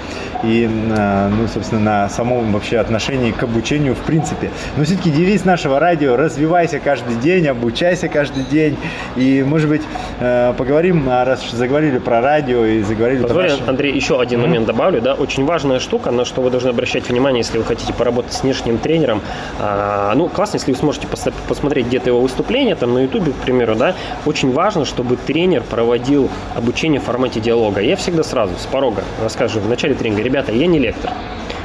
и, 0.43 0.67
на, 0.67 1.29
ну, 1.29 1.47
собственно, 1.49 1.81
на 1.81 2.09
самом 2.09 2.53
вообще 2.53 2.79
отношении 2.79 3.31
к 3.31 3.43
обучению 3.43 3.95
в 3.95 4.01
принципе. 4.01 4.51
Но 4.77 4.85
все-таки 4.85 5.11
девиз 5.11 5.45
нашего 5.45 5.79
радио 5.79 6.17
«Развивайся 6.17 6.81
каждый 6.81 7.17
день, 7.17 7.47
обучайся 7.47 8.09
каждый 8.09 8.45
день». 8.45 8.77
И, 9.17 9.45
может 9.47 9.69
быть, 9.69 9.83
э, 10.21 10.53
поговорим, 10.57 11.09
а 11.09 11.25
раз 11.25 11.49
заговорили 11.51 11.99
про 11.99 12.21
радио 12.21 12.65
и 12.65 12.83
заговорили 12.83 13.23
Позволь, 13.23 13.51
про... 13.59 13.71
Андрей, 13.71 13.95
еще 13.95 14.21
один 14.21 14.41
mm-hmm. 14.41 14.43
момент 14.43 14.67
добавлю. 14.67 15.01
Да, 15.01 15.15
очень 15.15 15.45
важная 15.45 15.79
штука, 15.79 16.11
на 16.11 16.25
что 16.25 16.43
вы 16.43 16.51
должны 16.51 16.71
обращать 16.71 17.09
внимание, 17.09 17.41
если 17.41 17.59
вы 17.59 17.65
хотите 17.65 17.93
поработать 17.93 18.33
с 18.33 18.43
внешним 18.43 18.79
тренером. 18.79 19.21
А, 19.61 20.12
ну, 20.15 20.29
классно, 20.29 20.57
если 20.57 20.73
вы 20.73 20.79
сможете 20.79 21.07
посмотреть 21.49 21.87
где-то 21.87 22.11
его 22.11 22.21
выступление, 22.21 22.75
там 22.75 22.95
на 22.95 23.01
ютубе, 23.01 23.33
к 23.33 23.37
примеру, 23.37 23.77
да. 23.77 23.95
Очень 24.27 24.53
важно, 24.53 24.85
чтобы 24.85 25.17
тренер 25.17 25.62
проводил 25.62 25.92
проводил 25.93 26.31
обучение 26.55 27.01
в 27.01 27.05
формате 27.05 27.39
диалога. 27.39 27.83
Я 27.83 27.97
всегда 27.97 28.23
сразу 28.23 28.55
с 28.59 28.65
порога 28.65 29.05
расскажу 29.23 29.61
в 29.61 29.69
начале 29.69 29.95
тренинга, 29.95 30.23
ребята, 30.23 30.51
я 30.51 30.67
не 30.67 30.79
лектор. 30.79 31.11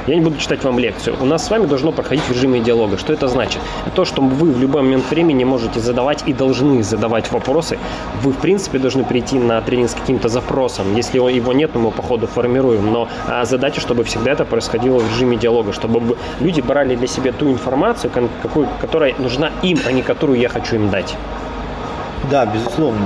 Я 0.06 0.16
не 0.16 0.20
буду 0.20 0.36
читать 0.36 0.62
вам 0.64 0.78
лекцию. 0.78 1.16
У 1.20 1.24
нас 1.24 1.46
с 1.46 1.50
вами 1.50 1.64
должно 1.64 1.92
проходить 1.92 2.24
в 2.24 2.32
режиме 2.32 2.60
диалога. 2.60 2.98
Что 2.98 3.14
это 3.14 3.26
значит? 3.28 3.60
То, 3.94 4.04
что 4.04 4.20
вы 4.20 4.52
в 4.52 4.60
любой 4.60 4.82
момент 4.82 5.10
времени 5.10 5.44
можете 5.44 5.80
задавать 5.80 6.24
и 6.26 6.34
должны 6.34 6.82
задавать 6.82 7.32
вопросы. 7.32 7.78
Вы, 8.22 8.32
в 8.32 8.36
принципе, 8.36 8.78
должны 8.78 9.04
прийти 9.04 9.38
на 9.38 9.60
тренинг 9.62 9.90
с 9.90 9.94
каким-то 9.94 10.28
запросом. 10.28 10.94
Если 10.94 11.16
его 11.18 11.52
нет, 11.52 11.74
мы 11.74 11.80
его 11.80 11.90
по 11.90 12.02
ходу 12.02 12.26
формируем. 12.26 12.92
Но 12.92 13.08
а, 13.26 13.44
задача, 13.46 13.80
чтобы 13.80 14.04
всегда 14.04 14.32
это 14.32 14.44
происходило 14.44 14.98
в 14.98 15.10
режиме 15.10 15.38
диалога, 15.38 15.72
чтобы 15.72 16.16
люди 16.40 16.60
брали 16.60 16.96
для 16.96 17.06
себя 17.06 17.32
ту 17.32 17.50
информацию, 17.50 18.10
какую, 18.42 18.68
которая 18.80 19.14
нужна 19.18 19.52
им, 19.62 19.78
а 19.86 19.92
не 19.92 20.02
которую 20.02 20.38
я 20.38 20.48
хочу 20.48 20.76
им 20.76 20.90
дать. 20.90 21.16
Да, 22.30 22.46
безусловно. 22.46 23.00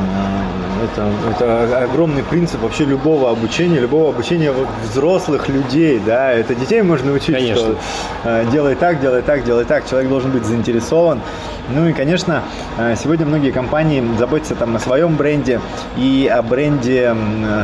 Это, 0.83 1.13
это 1.31 1.85
огромный 1.85 2.25
принцип 2.25 2.61
вообще 2.61 2.85
любого 2.85 3.31
обучения, 3.31 3.79
любого 3.79 4.09
обучения 4.09 4.53
взрослых 4.83 5.49
людей, 5.49 6.01
да, 6.05 6.33
это 6.33 6.57
детей 6.57 6.83
можно 6.83 7.13
учить, 7.13 7.37
Конечно. 7.37 7.57
что 7.57 7.77
э, 8.25 8.47
делай 8.51 8.75
так, 8.75 9.01
делай 9.01 9.23
так, 9.23 9.45
делай 9.45 9.65
так, 9.65 9.89
человек 9.89 10.11
должен 10.11 10.33
быть 10.33 10.45
заинтересован. 10.45 11.21
Ну 11.71 11.89
и, 11.89 11.93
конечно, 11.93 12.43
э, 12.79 12.97
сегодня 13.01 13.25
многие 13.27 13.53
компании 13.53 14.03
заботятся 14.19 14.57
там 14.57 14.75
о 14.75 14.81
своем 14.81 15.17
бренде 15.17 15.61
и 15.97 16.29
о 16.33 16.43
бренде 16.43 17.15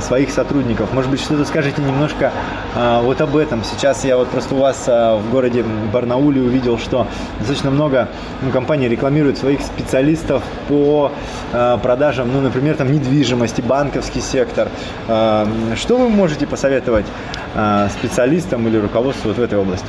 своих 0.01 0.31
сотрудников. 0.31 0.93
Может 0.93 1.11
быть, 1.11 1.21
что-то 1.21 1.45
скажете 1.45 1.83
немножко 1.83 2.33
э, 2.77 3.01
вот 3.03 3.21
об 3.21 3.37
этом. 3.37 3.65
Сейчас 3.65 4.05
я 4.05 4.17
вот 4.17 4.29
просто 4.29 4.55
у 4.55 4.59
вас 4.59 4.85
э, 4.87 5.17
в 5.17 5.31
городе 5.33 5.65
Барнауле 5.93 6.41
увидел, 6.41 6.79
что 6.79 7.09
достаточно 7.39 7.71
много 7.71 8.09
ну, 8.43 8.51
компаний 8.53 8.89
рекламируют 8.89 9.39
своих 9.39 9.61
специалистов 9.61 10.43
по 10.69 11.11
Э, 11.11 11.38
продажам, 11.83 12.33
ну, 12.33 12.41
например, 12.41 12.77
там 12.77 12.93
недвижимости, 12.93 13.61
банковский 13.61 14.21
сектор. 14.21 14.69
Э, 15.09 15.47
что 15.77 15.97
вы 15.97 16.09
можете 16.09 16.47
посоветовать 16.47 17.07
э, 17.55 17.89
специалистам 17.91 18.67
или 18.69 18.77
руководству 18.79 19.29
вот 19.29 19.39
в 19.39 19.43
этой 19.43 19.59
области? 19.59 19.87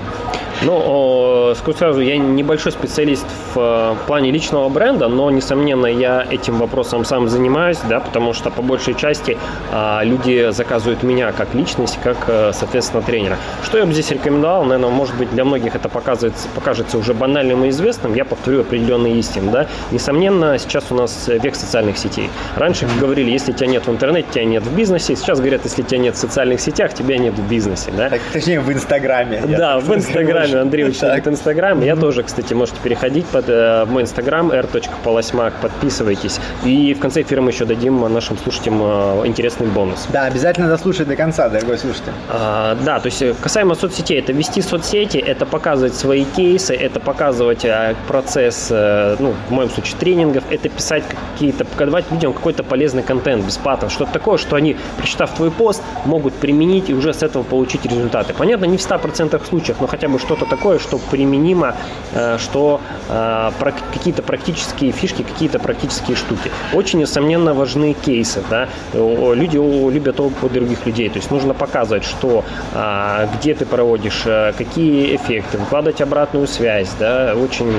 Ну, 0.62 1.54
скажу 1.56 1.78
сразу, 1.78 2.02
я 2.02 2.18
небольшой 2.18 2.74
специалист 2.74 3.26
в 3.56 3.98
плане 4.08 4.30
личного 4.30 4.68
бренда, 4.68 5.08
но, 5.08 5.32
несомненно, 5.32 5.86
я 5.86 6.28
этим 6.30 6.58
вопросом 6.58 7.06
сам 7.06 7.30
занимаюсь, 7.30 7.78
да, 7.88 8.02
потому 8.02 8.34
что 8.34 8.52
по 8.52 8.62
большей 8.62 8.94
части 8.94 9.38
а, 9.72 10.02
люди 10.04 10.52
заказывают 10.52 11.02
меня 11.02 11.32
как 11.32 11.54
личность, 11.54 11.98
как, 12.04 12.18
соответственно, 12.54 13.02
тренера. 13.02 13.38
Что 13.64 13.78
я 13.78 13.86
бы 13.86 13.94
здесь 13.94 14.12
рекомендовал, 14.12 14.66
наверное, 14.66 14.90
может 14.90 15.16
быть, 15.16 15.32
для 15.32 15.46
многих 15.46 15.76
это 15.76 15.88
показывается, 15.88 16.50
покажется 16.54 16.98
уже 16.98 17.14
банальным 17.14 17.64
и 17.64 17.70
известным, 17.70 18.14
я 18.14 18.26
повторю 18.26 18.62
определенные 18.62 19.18
истины, 19.18 19.52
да. 19.52 19.68
Несомненно, 19.92 20.58
сейчас 20.60 20.86
у 20.90 20.96
нас 20.96 21.30
век 21.30 21.56
социальных 21.56 21.98
сетей. 21.98 22.30
Раньше 22.58 22.86
говорили, 23.00 23.32
если 23.32 23.54
тебя 23.54 23.68
нет 23.68 23.88
в 23.88 23.92
интернете, 23.92 24.28
тебя 24.34 24.44
нет 24.44 24.64
в 24.64 24.76
бизнесе, 24.76 25.16
сейчас 25.16 25.40
говорят, 25.40 25.62
если 25.64 25.84
тебя 25.84 26.00
нет 26.00 26.16
в 26.16 26.18
социальных 26.18 26.60
сетях, 26.60 26.94
тебя 26.94 27.18
нет 27.18 27.34
в 27.36 27.48
бизнесе, 27.50 27.92
да. 27.96 28.10
Так, 28.10 28.22
точнее, 28.32 28.60
в 28.60 28.72
Инстаграме. 28.72 29.42
Да, 29.48 29.80
в 29.80 29.94
Инстаграме 29.94 30.56
Андрей 30.60 30.86
учит 30.86 31.28
Инстаграм. 31.28 31.82
Я 31.82 31.96
тоже, 31.96 32.24
кстати, 32.24 32.54
можете 32.54 32.78
переходить 32.84 33.26
под 33.26 33.46
э, 33.48 33.86
мой 33.86 34.04
Инстаграм 34.04 34.52
r.полосмак, 34.52 35.54
подписывайтесь. 35.62 36.40
И 36.64 36.94
в 36.94 37.00
конце 37.00 37.22
эфира 37.22 37.42
мы 37.42 37.52
еще 37.52 37.66
дадим 37.66 38.02
нашим 38.14 38.38
слушателям 38.38 38.80
э, 38.82 39.28
интересный 39.28 39.68
бонус. 39.68 40.08
Да, 40.12 40.26
обязательно 40.26 40.68
дослушай 40.68 41.06
до 41.06 41.16
конца, 41.16 41.50
дорогой 41.50 41.78
слушатель. 41.78 42.12
А, 42.30 42.78
да, 42.86 43.00
то 43.00 43.08
есть 43.08 43.22
э, 43.22 43.34
касаемо 43.42 43.76
соцсетей, 43.76 44.20
это 44.20 44.34
вести 44.34 44.62
соцсети, 44.62 45.18
это 45.18 45.46
показывать 45.46 45.96
свои 45.96 46.26
кейсы, 46.26 46.76
это 46.76 47.00
показывать 47.00 47.66
а, 47.66 47.96
процесс, 48.08 48.70
ну, 48.70 49.34
в 49.48 49.52
моем 49.52 49.70
случае, 49.70 49.96
тренингов, 50.00 50.44
это 50.50 50.70
писать 50.70 51.04
какие-то, 51.34 51.66
давать 51.78 52.12
людям 52.12 52.34
какой-то 52.34 52.64
полезный 52.64 53.04
контент 53.04 53.46
бесплатно, 53.46 53.90
что-то 53.90 54.12
такое, 54.12 54.38
что 54.38 54.56
они, 54.56 54.76
прочитав 54.98 55.34
твой 55.36 55.52
пост, 55.52 55.84
могут 56.06 56.34
применить 56.34 56.90
и 56.90 56.94
уже 56.94 57.14
с 57.14 57.24
этого 57.24 57.39
получить 57.44 57.86
результаты. 57.86 58.34
Понятно, 58.34 58.66
не 58.66 58.78
в 58.78 58.82
100% 58.82 59.46
случаях, 59.48 59.78
но 59.80 59.88
хотя 59.88 60.08
бы 60.08 60.20
что-то 60.20 60.46
такое, 60.46 60.80
что 60.80 60.98
применимо, 60.98 61.76
э, 62.14 62.38
что 62.38 62.82
э, 63.10 63.52
какие-то 63.94 64.22
практические 64.24 64.92
фишки, 64.92 65.24
какие-то 65.24 65.60
практические 65.60 66.16
штуки. 66.16 66.52
Очень, 66.74 67.00
несомненно, 67.00 67.54
важны 67.54 67.94
кейсы. 67.94 68.44
Да? 68.50 68.68
Люди 68.94 69.58
любят 69.58 70.20
опыт 70.20 70.54
других 70.54 70.86
людей. 70.86 71.10
То 71.10 71.18
есть 71.18 71.32
нужно 71.32 71.54
показывать, 71.54 72.04
что 72.04 72.44
э, 72.74 73.28
где 73.36 73.54
ты 73.54 73.66
проводишь, 73.66 74.24
какие 74.58 75.16
эффекты, 75.16 75.58
выкладывать 75.58 76.02
обратную 76.02 76.48
связь. 76.48 76.90
Да? 77.00 77.36
Очень 77.36 77.70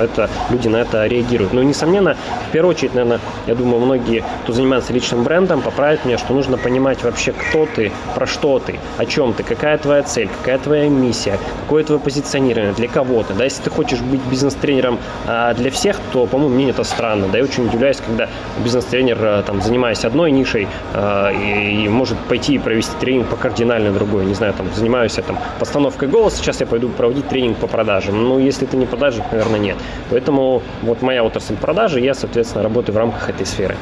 это, 0.00 0.30
люди 0.50 0.68
на 0.68 0.78
это 0.78 1.06
реагируют. 1.06 1.52
Но, 1.52 1.62
несомненно, 1.62 2.16
в 2.48 2.52
первую 2.52 2.74
очередь, 2.74 2.94
наверное, 2.94 3.20
я 3.46 3.54
думаю, 3.54 3.80
многие, 3.80 4.24
кто 4.42 4.52
занимается 4.52 4.92
личным 4.92 5.24
брендом, 5.24 5.62
поправят 5.62 6.04
меня, 6.04 6.18
что 6.18 6.34
нужно 6.34 6.56
понимать 6.58 7.02
вообще, 7.02 7.32
кто 7.32 7.66
ты, 7.66 7.92
про 8.14 8.26
что 8.26 8.58
ты, 8.58 8.69
о 8.98 9.06
чем 9.06 9.32
ты, 9.32 9.42
какая 9.42 9.78
твоя 9.78 10.02
цель, 10.02 10.28
какая 10.38 10.58
твоя 10.58 10.88
миссия, 10.88 11.38
какое 11.62 11.84
твое 11.84 12.00
позиционирование, 12.00 12.72
для 12.72 12.88
кого-то. 12.88 13.34
Да, 13.34 13.44
если 13.44 13.62
ты 13.62 13.70
хочешь 13.70 14.00
быть 14.00 14.20
бизнес-тренером 14.30 14.98
а, 15.26 15.54
для 15.54 15.70
всех, 15.70 15.96
то, 16.12 16.26
по-моему, 16.26 16.54
мне 16.54 16.70
это 16.70 16.84
странно. 16.84 17.28
Да, 17.28 17.38
я 17.38 17.44
очень 17.44 17.66
удивляюсь, 17.66 17.98
когда 18.04 18.28
бизнес-тренер, 18.62 19.18
а, 19.20 19.42
там, 19.42 19.62
занимаясь 19.62 20.04
одной 20.04 20.30
нишей, 20.30 20.68
а, 20.94 21.30
и, 21.30 21.84
и 21.84 21.88
может 21.88 22.18
пойти 22.18 22.54
и 22.54 22.58
провести 22.58 22.92
тренинг 23.00 23.28
по 23.28 23.36
кардинально 23.36 23.92
другой. 23.92 24.24
Не 24.24 24.34
знаю, 24.34 24.54
там, 24.54 24.68
занимаюсь 24.74 25.16
я 25.16 25.22
там 25.22 25.38
постановкой 25.58 26.08
голоса, 26.08 26.38
сейчас 26.38 26.60
я 26.60 26.66
пойду 26.66 26.88
проводить 26.88 27.28
тренинг 27.28 27.58
по 27.58 27.66
продажам. 27.66 28.22
Ну, 28.22 28.38
если 28.38 28.66
это 28.66 28.76
не 28.76 28.86
продажи, 28.86 29.24
наверное, 29.30 29.58
нет. 29.58 29.76
Поэтому 30.10 30.62
вот 30.82 31.02
моя 31.02 31.24
отрасль 31.24 31.56
продажи, 31.56 32.00
я, 32.00 32.14
соответственно, 32.14 32.64
работаю 32.64 32.94
в 32.94 32.98
рамках 32.98 33.30
этой 33.30 33.46
сферы. 33.46 33.76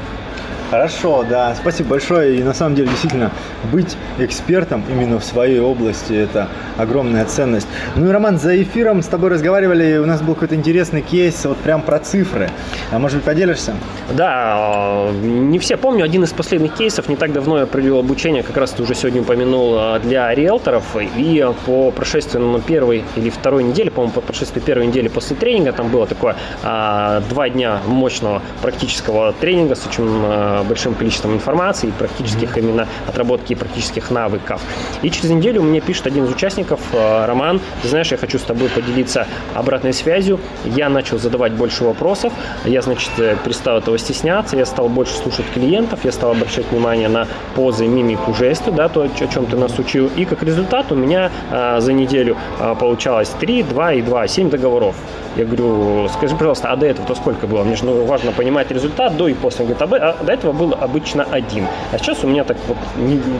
Хорошо, 0.70 1.24
да, 1.26 1.54
спасибо 1.54 1.90
большое. 1.90 2.38
И 2.38 2.42
на 2.42 2.52
самом 2.52 2.74
деле, 2.74 2.88
действительно, 2.88 3.30
быть 3.72 3.96
экспертом 4.18 4.84
именно 4.90 5.18
в 5.18 5.24
своей 5.24 5.60
области– 5.60 6.12
это 6.14 6.48
огромная 6.76 7.24
ценность. 7.24 7.66
Ну 7.96 8.06
и, 8.06 8.10
Роман, 8.10 8.38
за 8.38 8.62
эфиром 8.62 9.02
с 9.02 9.06
тобой 9.06 9.30
разговаривали, 9.30 9.96
у 9.96 10.04
нас 10.04 10.20
был 10.20 10.34
какой-то 10.34 10.56
интересный 10.56 11.00
кейс 11.00 11.42
вот 11.46 11.56
прям 11.58 11.80
про 11.80 11.98
цифры. 11.98 12.50
А 12.92 12.98
может 12.98 13.16
быть, 13.16 13.24
поделишься? 13.24 13.74
Да, 14.10 15.08
не 15.22 15.58
все 15.58 15.78
помню. 15.78 16.04
Один 16.04 16.24
из 16.24 16.32
последних 16.32 16.74
кейсов, 16.74 17.08
не 17.08 17.16
так 17.16 17.32
давно 17.32 17.60
я 17.60 17.66
провел 17.66 17.98
обучение, 17.98 18.42
как 18.42 18.58
раз 18.58 18.72
ты 18.72 18.82
уже 18.82 18.94
сегодня 18.94 19.22
упомянул, 19.22 19.74
а, 19.74 19.98
для 20.00 20.34
риэлторов. 20.34 20.84
И 21.16 21.46
по 21.64 21.90
прошествию 21.92 22.44
ну, 22.44 22.60
первой 22.60 23.04
или 23.16 23.30
второй 23.30 23.64
недели, 23.64 23.88
по-моему, 23.88 24.12
по 24.12 24.20
прошествию 24.20 24.62
первой 24.62 24.86
недели 24.86 25.08
после 25.08 25.34
тренинга, 25.34 25.72
там 25.72 25.88
было 25.88 26.06
такое 26.06 26.36
а, 26.62 27.22
два 27.30 27.48
дня 27.48 27.80
мощного 27.86 28.42
практического 28.60 29.32
тренинга 29.32 29.74
с 29.74 29.86
очень 29.86 30.04
а, 30.06 30.57
большим 30.62 30.94
количеством 30.94 31.34
информации, 31.34 31.92
практических 31.98 32.56
mm-hmm. 32.56 32.60
именно 32.60 32.88
отработки 33.06 33.54
практических 33.54 34.10
навыков. 34.10 34.60
И 35.02 35.10
через 35.10 35.30
неделю 35.30 35.62
мне 35.62 35.80
пишет 35.80 36.06
один 36.06 36.24
из 36.24 36.30
участников, 36.30 36.80
э, 36.92 37.26
Роман, 37.26 37.60
ты 37.82 37.88
знаешь, 37.88 38.10
я 38.10 38.16
хочу 38.16 38.38
с 38.38 38.42
тобой 38.42 38.68
поделиться 38.68 39.26
обратной 39.54 39.92
связью. 39.92 40.40
Я 40.64 40.88
начал 40.88 41.18
задавать 41.18 41.52
больше 41.52 41.84
вопросов, 41.84 42.32
я, 42.64 42.82
значит, 42.82 43.10
э, 43.18 43.36
перестал 43.44 43.78
этого 43.78 43.98
стесняться, 43.98 44.56
я 44.56 44.66
стал 44.66 44.88
больше 44.88 45.14
слушать 45.14 45.46
клиентов, 45.54 46.00
я 46.04 46.12
стал 46.12 46.32
обращать 46.32 46.66
внимание 46.70 47.08
на 47.08 47.26
позы, 47.54 47.86
мимику, 47.86 48.34
жесты, 48.34 48.70
да, 48.70 48.88
то, 48.88 49.02
о 49.02 49.08
чем 49.08 49.46
ты 49.46 49.56
нас 49.56 49.78
учил. 49.78 50.10
И 50.16 50.24
как 50.24 50.42
результат 50.42 50.92
у 50.92 50.94
меня 50.94 51.30
а, 51.50 51.80
за 51.80 51.92
неделю 51.92 52.36
а, 52.58 52.74
получалось 52.74 53.30
3, 53.40 53.62
2 53.64 53.92
и 53.94 54.02
2, 54.02 54.28
7 54.28 54.50
договоров. 54.50 54.96
Я 55.36 55.44
говорю, 55.44 56.08
скажи, 56.08 56.34
пожалуйста, 56.34 56.72
а 56.72 56.76
до 56.76 56.86
этого 56.86 57.06
то 57.06 57.14
сколько 57.14 57.46
было? 57.46 57.62
Мне 57.62 57.76
же 57.76 57.84
ну, 57.84 58.04
важно 58.04 58.32
понимать 58.32 58.70
результат 58.70 59.16
до 59.16 59.28
и 59.28 59.34
после. 59.34 59.64
Он 59.64 59.72
говорит, 59.72 60.02
а 60.02 60.24
до 60.24 60.32
этого 60.32 60.47
этого 60.48 60.52
был 60.52 60.74
обычно 60.74 61.24
один. 61.24 61.66
А 61.92 61.98
сейчас 61.98 62.24
у 62.24 62.28
меня 62.28 62.44
так 62.44 62.56
вот 62.66 62.76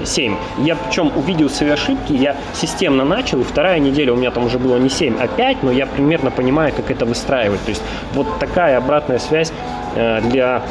7. 0.05 0.37
Я 0.59 0.77
причем 0.77 1.13
увидел 1.17 1.49
свои 1.51 1.71
ошибки, 1.71 2.13
я 2.13 2.37
системно 2.55 3.05
начал, 3.05 3.41
и 3.41 3.45
вторая 3.45 3.79
неделя 3.79 4.13
у 4.13 4.17
меня 4.17 4.31
там 4.31 4.47
уже 4.47 4.59
было 4.59 4.77
не 4.77 4.89
7, 4.89 5.17
а 5.21 5.27
5, 5.27 5.63
но 5.63 5.73
я 5.73 5.87
примерно 5.87 6.31
понимаю, 6.31 6.73
как 6.77 6.91
это 6.91 7.07
выстраивать. 7.07 7.63
То 7.65 7.71
есть 7.71 7.83
вот 8.15 8.27
такая 8.39 8.79
обратная 8.79 9.19
связь 9.19 9.53
э, 9.97 10.21
для 10.23 10.63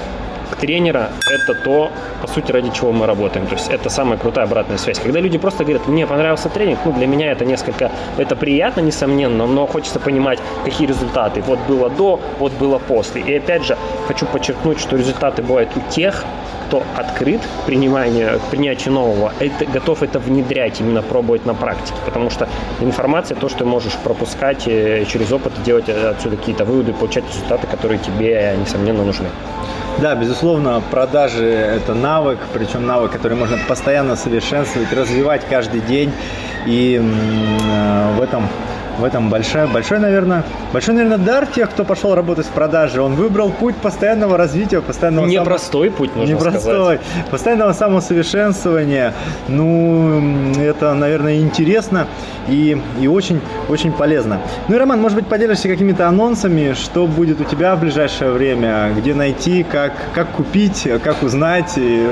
тренера– 0.56 1.10
это 1.30 1.54
то, 1.64 1.92
по 2.22 2.28
сути, 2.28 2.52
ради 2.52 2.72
чего 2.72 2.92
мы 2.92 3.06
работаем. 3.06 3.48
То 3.48 3.56
есть 3.56 3.70
это 3.70 3.90
самая 3.90 4.18
крутая 4.18 4.46
обратная 4.46 4.78
связь. 4.78 5.00
Когда 5.00 5.20
люди 5.20 5.38
просто 5.38 5.64
говорят, 5.64 5.88
мне 5.88 6.08
понравился 6.08 6.50
тренинг, 6.50 6.80
ну, 6.86 6.94
для 6.94 7.08
меня 7.08 7.32
это 7.32 7.46
несколько, 7.46 7.92
это 8.18 8.36
приятно, 8.36 8.82
несомненно, 8.82 9.48
но 9.48 9.68
хочется 9.68 10.00
понимать, 10.00 10.40
какие 10.66 10.88
результаты. 10.88 11.42
Вот 11.42 11.60
было 11.68 11.90
до, 11.90 12.20
вот 12.40 12.54
было 12.54 12.80
после. 12.80 13.22
И 13.22 13.36
опять 13.36 13.66
же, 13.66 13.78
хочу 14.08 14.26
подчеркнуть, 14.26 14.80
что 14.80 14.96
результаты 14.96 15.42
бывают 15.42 15.70
у 15.76 15.92
тех, 15.92 16.24
кто 16.68 16.84
открыт 16.96 17.42
к 17.42 17.66
приниманию, 17.66 18.40
к 18.40 18.52
принятию 18.52 18.94
нового, 18.94 19.32
это, 19.40 19.66
готов 19.66 20.04
это 20.04 20.20
внедрять, 20.20 20.82
именно 20.82 21.02
пробовать 21.02 21.46
на 21.46 21.54
практике. 21.54 21.98
Потому 22.06 22.30
что 22.30 22.48
информация, 22.82 23.38
то, 23.38 23.48
что 23.50 23.60
ты 23.60 23.66
можешь 23.66 23.94
пропускать 24.04 24.68
э, 24.68 25.06
через 25.06 25.32
опыт, 25.32 25.54
делать 25.64 25.90
отсюда 25.90 26.36
какие-то 26.36 26.66
выводы, 26.66 26.94
получать 26.94 27.24
результаты, 27.30 27.68
которые 27.68 28.00
тебе, 28.00 28.56
несомненно, 28.60 29.04
нужны. 29.04 29.28
Да, 30.00 30.16
безусловно, 30.16 30.82
продажи– 30.92 31.46
это 31.46 31.94
навык, 31.94 32.40
причем 32.54 32.86
навык, 32.86 33.12
который 33.12 33.38
можно 33.38 33.58
постоянно 33.68 34.16
совершенствовать, 34.16 34.92
развивать 34.94 35.42
каждый 35.50 35.82
день. 35.82 36.12
И 36.66 37.02
э, 37.02 38.18
в 38.18 38.22
этом 38.22 38.48
в 38.98 39.04
этом 39.04 39.30
большой, 39.30 39.68
большой, 39.68 40.00
наверное, 40.00 40.44
большой, 40.74 40.96
наверное, 40.96 41.18
дар 41.18 41.46
тех, 41.46 41.70
кто 41.70 41.84
пошел 41.84 42.16
работать 42.16 42.46
в 42.46 42.52
продаже. 42.52 43.02
Он 43.02 43.16
выбрал 43.16 43.52
путь 43.52 43.76
постоянного 43.76 44.38
развития, 44.38 44.82
постоянного 44.82 45.26
непростой 45.26 45.88
само... 45.90 45.98
путь, 45.98 46.16
нужно 46.16 46.34
непростой, 46.34 46.98
сказать. 46.98 47.02
постоянного 47.32 47.74
самосовершенствования. 47.74 49.14
Ну, 49.48 50.54
это, 50.60 50.94
наверное, 50.94 51.38
интересно 51.40 52.08
и, 52.48 52.82
и 53.00 53.08
очень, 53.08 53.42
очень 53.70 53.92
полезно. 53.92 54.40
Ну 54.68 54.76
и, 54.76 54.78
Роман, 54.78 55.02
может 55.02 55.18
быть, 55.18 55.28
поделишься 55.28 55.68
какими-то 55.68 56.08
анонсами, 56.08 56.74
что 56.74 57.08
будет 57.08 57.42
у 57.42 57.44
тебя 57.44 57.76
в 57.76 57.80
ближайшее 57.80 58.32
время, 58.32 58.92
где 58.96 59.14
найти, 59.14 59.64
как, 59.64 59.94
как 60.14 60.30
купить, 60.32 60.88
как 61.04 61.24
узнать. 61.24 61.74
И 61.78 62.08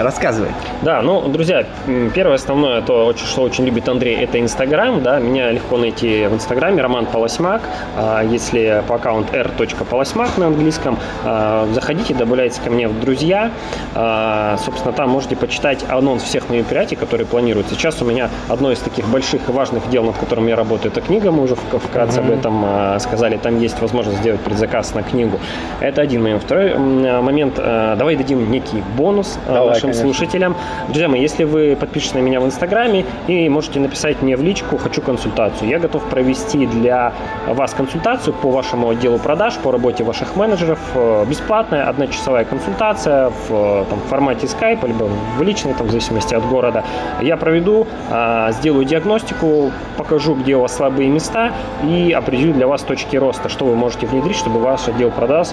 Рассказывай. 0.00 0.48
Да, 0.80 1.02
ну, 1.02 1.28
друзья, 1.28 1.66
первое 2.14 2.36
основное, 2.36 2.80
то, 2.80 3.14
что 3.14 3.42
очень 3.42 3.66
любит 3.66 3.86
Андрей, 3.86 4.16
это 4.16 4.40
Инстаграм, 4.40 5.02
да, 5.02 5.18
меня 5.18 5.50
легко 5.52 5.76
найти 5.76 6.26
в 6.26 6.34
Инстаграме, 6.34 6.80
Роман 6.80 7.04
Полосмак, 7.04 7.60
а, 7.98 8.24
если 8.24 8.82
по 8.88 8.94
аккаунт 8.94 9.34
r.полосмак 9.34 10.38
на 10.38 10.46
английском, 10.46 10.98
а, 11.22 11.68
заходите, 11.74 12.14
добавляйтесь 12.14 12.58
ко 12.64 12.70
мне 12.70 12.88
в 12.88 12.98
друзья, 12.98 13.50
а, 13.94 14.56
собственно, 14.64 14.94
там 14.94 15.10
можете 15.10 15.36
почитать 15.36 15.84
анонс 15.86 16.22
всех 16.22 16.48
мероприятий, 16.48 16.96
которые 16.96 17.26
планируются. 17.26 17.74
Сейчас 17.74 18.00
у 18.00 18.06
меня 18.06 18.30
одно 18.48 18.72
из 18.72 18.78
таких 18.78 19.06
больших 19.06 19.50
и 19.50 19.52
важных 19.52 19.90
дел, 19.90 20.04
над 20.04 20.16
которым 20.16 20.46
я 20.46 20.56
работаю, 20.56 20.92
это 20.92 21.02
книга, 21.02 21.30
мы 21.30 21.42
уже 21.42 21.56
вкратце 21.56 22.20
mm-hmm. 22.20 22.24
об 22.24 22.38
этом 22.38 23.00
сказали, 23.00 23.36
там 23.36 23.60
есть 23.60 23.78
возможность 23.82 24.20
сделать 24.20 24.40
предзаказ 24.40 24.94
на 24.94 25.02
книгу. 25.02 25.38
Это 25.80 26.00
один 26.00 26.22
момент. 26.22 26.42
Второй 26.42 26.74
момент, 26.78 27.56
давай 27.56 28.16
дадим 28.16 28.50
некий 28.50 28.82
бонус 28.96 29.38
Давай, 29.46 29.68
нашим 29.68 29.89
конечно. 29.92 30.02
слушателям. 30.02 30.56
Друзья 30.88 31.08
мои, 31.08 31.20
если 31.20 31.44
вы 31.44 31.76
подпишетесь 31.76 32.14
на 32.14 32.18
меня 32.18 32.40
в 32.40 32.46
Инстаграме 32.46 33.04
и 33.26 33.48
можете 33.48 33.80
написать 33.80 34.22
мне 34.22 34.36
в 34.36 34.42
личку 34.42 34.76
«Хочу 34.78 35.02
консультацию», 35.02 35.68
я 35.68 35.78
готов 35.78 36.04
провести 36.04 36.66
для 36.66 37.12
вас 37.48 37.74
консультацию 37.74 38.34
по 38.34 38.50
вашему 38.50 38.90
отделу 38.90 39.18
продаж, 39.18 39.56
по 39.58 39.72
работе 39.72 40.04
ваших 40.04 40.36
менеджеров. 40.36 40.78
Э, 40.94 41.24
бесплатная 41.28 41.88
одночасовая 41.88 42.44
консультация 42.44 43.30
в 43.30 43.50
э, 43.50 43.84
там, 43.88 44.00
формате 44.08 44.46
Skype, 44.46 44.86
либо 44.86 45.08
в 45.38 45.42
личной, 45.42 45.74
там, 45.74 45.86
в 45.86 45.90
зависимости 45.90 46.34
от 46.34 46.46
города. 46.46 46.84
Я 47.20 47.36
проведу, 47.36 47.86
а, 48.10 48.52
сделаю 48.52 48.84
диагностику, 48.84 49.72
покажу, 49.96 50.34
где 50.34 50.56
у 50.56 50.60
вас 50.60 50.76
слабые 50.76 51.08
места 51.08 51.52
и 51.84 52.12
определю 52.12 52.52
для 52.52 52.66
вас 52.66 52.82
точки 52.82 53.16
роста, 53.16 53.48
что 53.48 53.64
вы 53.64 53.76
можете 53.76 54.06
внедрить, 54.06 54.36
чтобы 54.36 54.60
ваш 54.60 54.88
отдел 54.88 55.10
продаж 55.10 55.48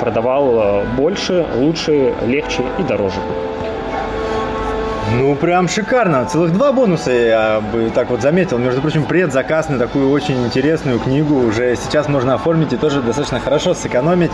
продавал 0.00 0.54
э, 0.54 0.84
больше, 0.96 1.46
лучше, 1.56 2.14
легче 2.26 2.62
и 2.78 2.82
дороже. 2.82 3.20
Ну, 5.12 5.34
прям 5.34 5.68
шикарно. 5.68 6.24
Целых 6.24 6.52
два 6.52 6.72
бонуса 6.72 7.10
я 7.10 7.60
бы 7.60 7.90
так 7.92 8.10
вот 8.10 8.22
заметил. 8.22 8.58
Между 8.58 8.80
прочим, 8.80 9.04
предзаказ 9.04 9.68
на 9.68 9.76
такую 9.76 10.08
очень 10.10 10.46
интересную 10.46 11.00
книгу 11.00 11.34
уже 11.34 11.74
сейчас 11.74 12.08
можно 12.08 12.34
оформить 12.34 12.72
и 12.72 12.76
тоже 12.76 13.02
достаточно 13.02 13.40
хорошо 13.40 13.74
сэкономить. 13.74 14.30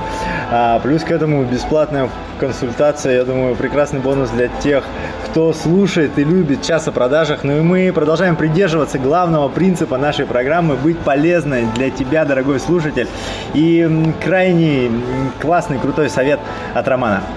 А, 0.51 0.79
плюс 0.81 1.03
к 1.03 1.11
этому 1.11 1.45
бесплатная 1.45 2.11
консультация, 2.39 3.15
я 3.15 3.25
думаю, 3.25 3.55
прекрасный 3.55 4.01
бонус 4.01 4.29
для 4.31 4.49
тех, 4.49 4.85
кто 5.25 5.55
слушает 5.55 6.19
и 6.19 6.25
любит 6.25 6.63
час 6.63 6.87
о 6.89 6.93
продажах. 6.93 7.43
Ну 7.43 7.57
и 7.57 7.61
мы 7.63 7.91
продолжаем 7.95 8.37
придерживаться 8.37 8.99
главного 8.99 9.49
принципа 9.49 9.97
нашей 9.97 10.27
программы– 10.27 10.77
быть 10.85 10.99
полезной 10.99 11.65
для 11.75 11.89
тебя, 11.89 12.27
дорогой 12.27 12.61
слушатель. 12.61 13.09
И 13.55 13.89
крайний 14.23 14.91
классный, 15.41 15.79
крутой 15.79 16.11
совет 16.11 16.39
от 16.75 16.87
Романа– 16.87 17.23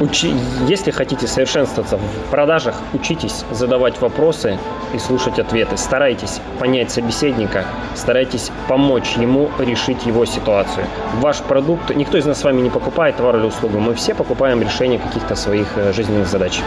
Учи, 0.00 0.32
если 0.66 0.90
хотите 0.92 1.26
совершенствоваться 1.26 1.98
в 1.98 2.30
продажах, 2.30 2.74
учитесь 2.94 3.44
задавать 3.50 4.00
вопросы 4.00 4.58
и 4.94 4.98
слушать 4.98 5.38
ответы. 5.38 5.76
Старайтесь 5.76 6.40
понять 6.58 6.90
собеседника, 6.90 7.66
старайтесь 7.94 8.50
помочь 8.66 9.16
ему 9.18 9.50
решить 9.58 10.06
его 10.06 10.24
ситуацию. 10.24 10.86
Ваш 11.20 11.42
продукт, 11.42 11.94
никто 11.94 12.16
из 12.16 12.24
нас 12.24 12.40
с 12.40 12.44
вами 12.44 12.62
не 12.62 12.70
покупает 12.70 13.16
товар 13.16 13.36
или 13.36 13.44
услугу, 13.44 13.78
мы 13.78 13.94
все 13.94 14.14
покупаем 14.14 14.62
решение 14.62 14.98
каких-то 14.98 15.34
своих 15.34 15.68
э, 15.76 15.92
жизненных 15.92 16.28
задач. 16.28 16.62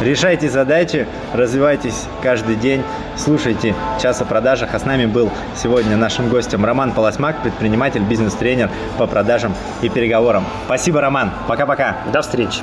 Решайте 0.00 0.48
задачи, 0.48 1.06
развивайтесь 1.32 2.06
каждый 2.22 2.56
день, 2.56 2.82
слушайте 3.16 3.74
час 4.02 4.20
о 4.20 4.24
продажах. 4.24 4.70
А 4.74 4.78
с 4.78 4.84
нами 4.84 5.06
был 5.06 5.30
сегодня 5.54 5.96
нашим 5.96 6.28
гостем 6.28 6.64
Роман 6.64 6.92
Полосмак, 6.92 7.42
предприниматель, 7.42 8.02
бизнес-тренер 8.02 8.70
по 8.98 9.06
продажам 9.06 9.54
и 9.82 9.88
переговорам. 9.88 10.44
Спасибо, 10.66 11.00
Роман. 11.00 11.30
Пока-пока. 11.46 11.98
До 12.12 12.22
встречи. 12.22 12.53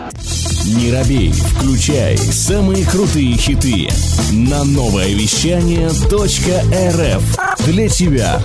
Не 0.66 0.94
робей, 0.94 1.32
включай 1.32 2.18
самые 2.18 2.86
крутые 2.86 3.36
хиты 3.38 3.90
на 4.32 4.64
новое 4.64 5.14
вещание 5.14 5.88
.рф 5.88 7.66
для 7.66 7.90
тебя. 7.90 8.42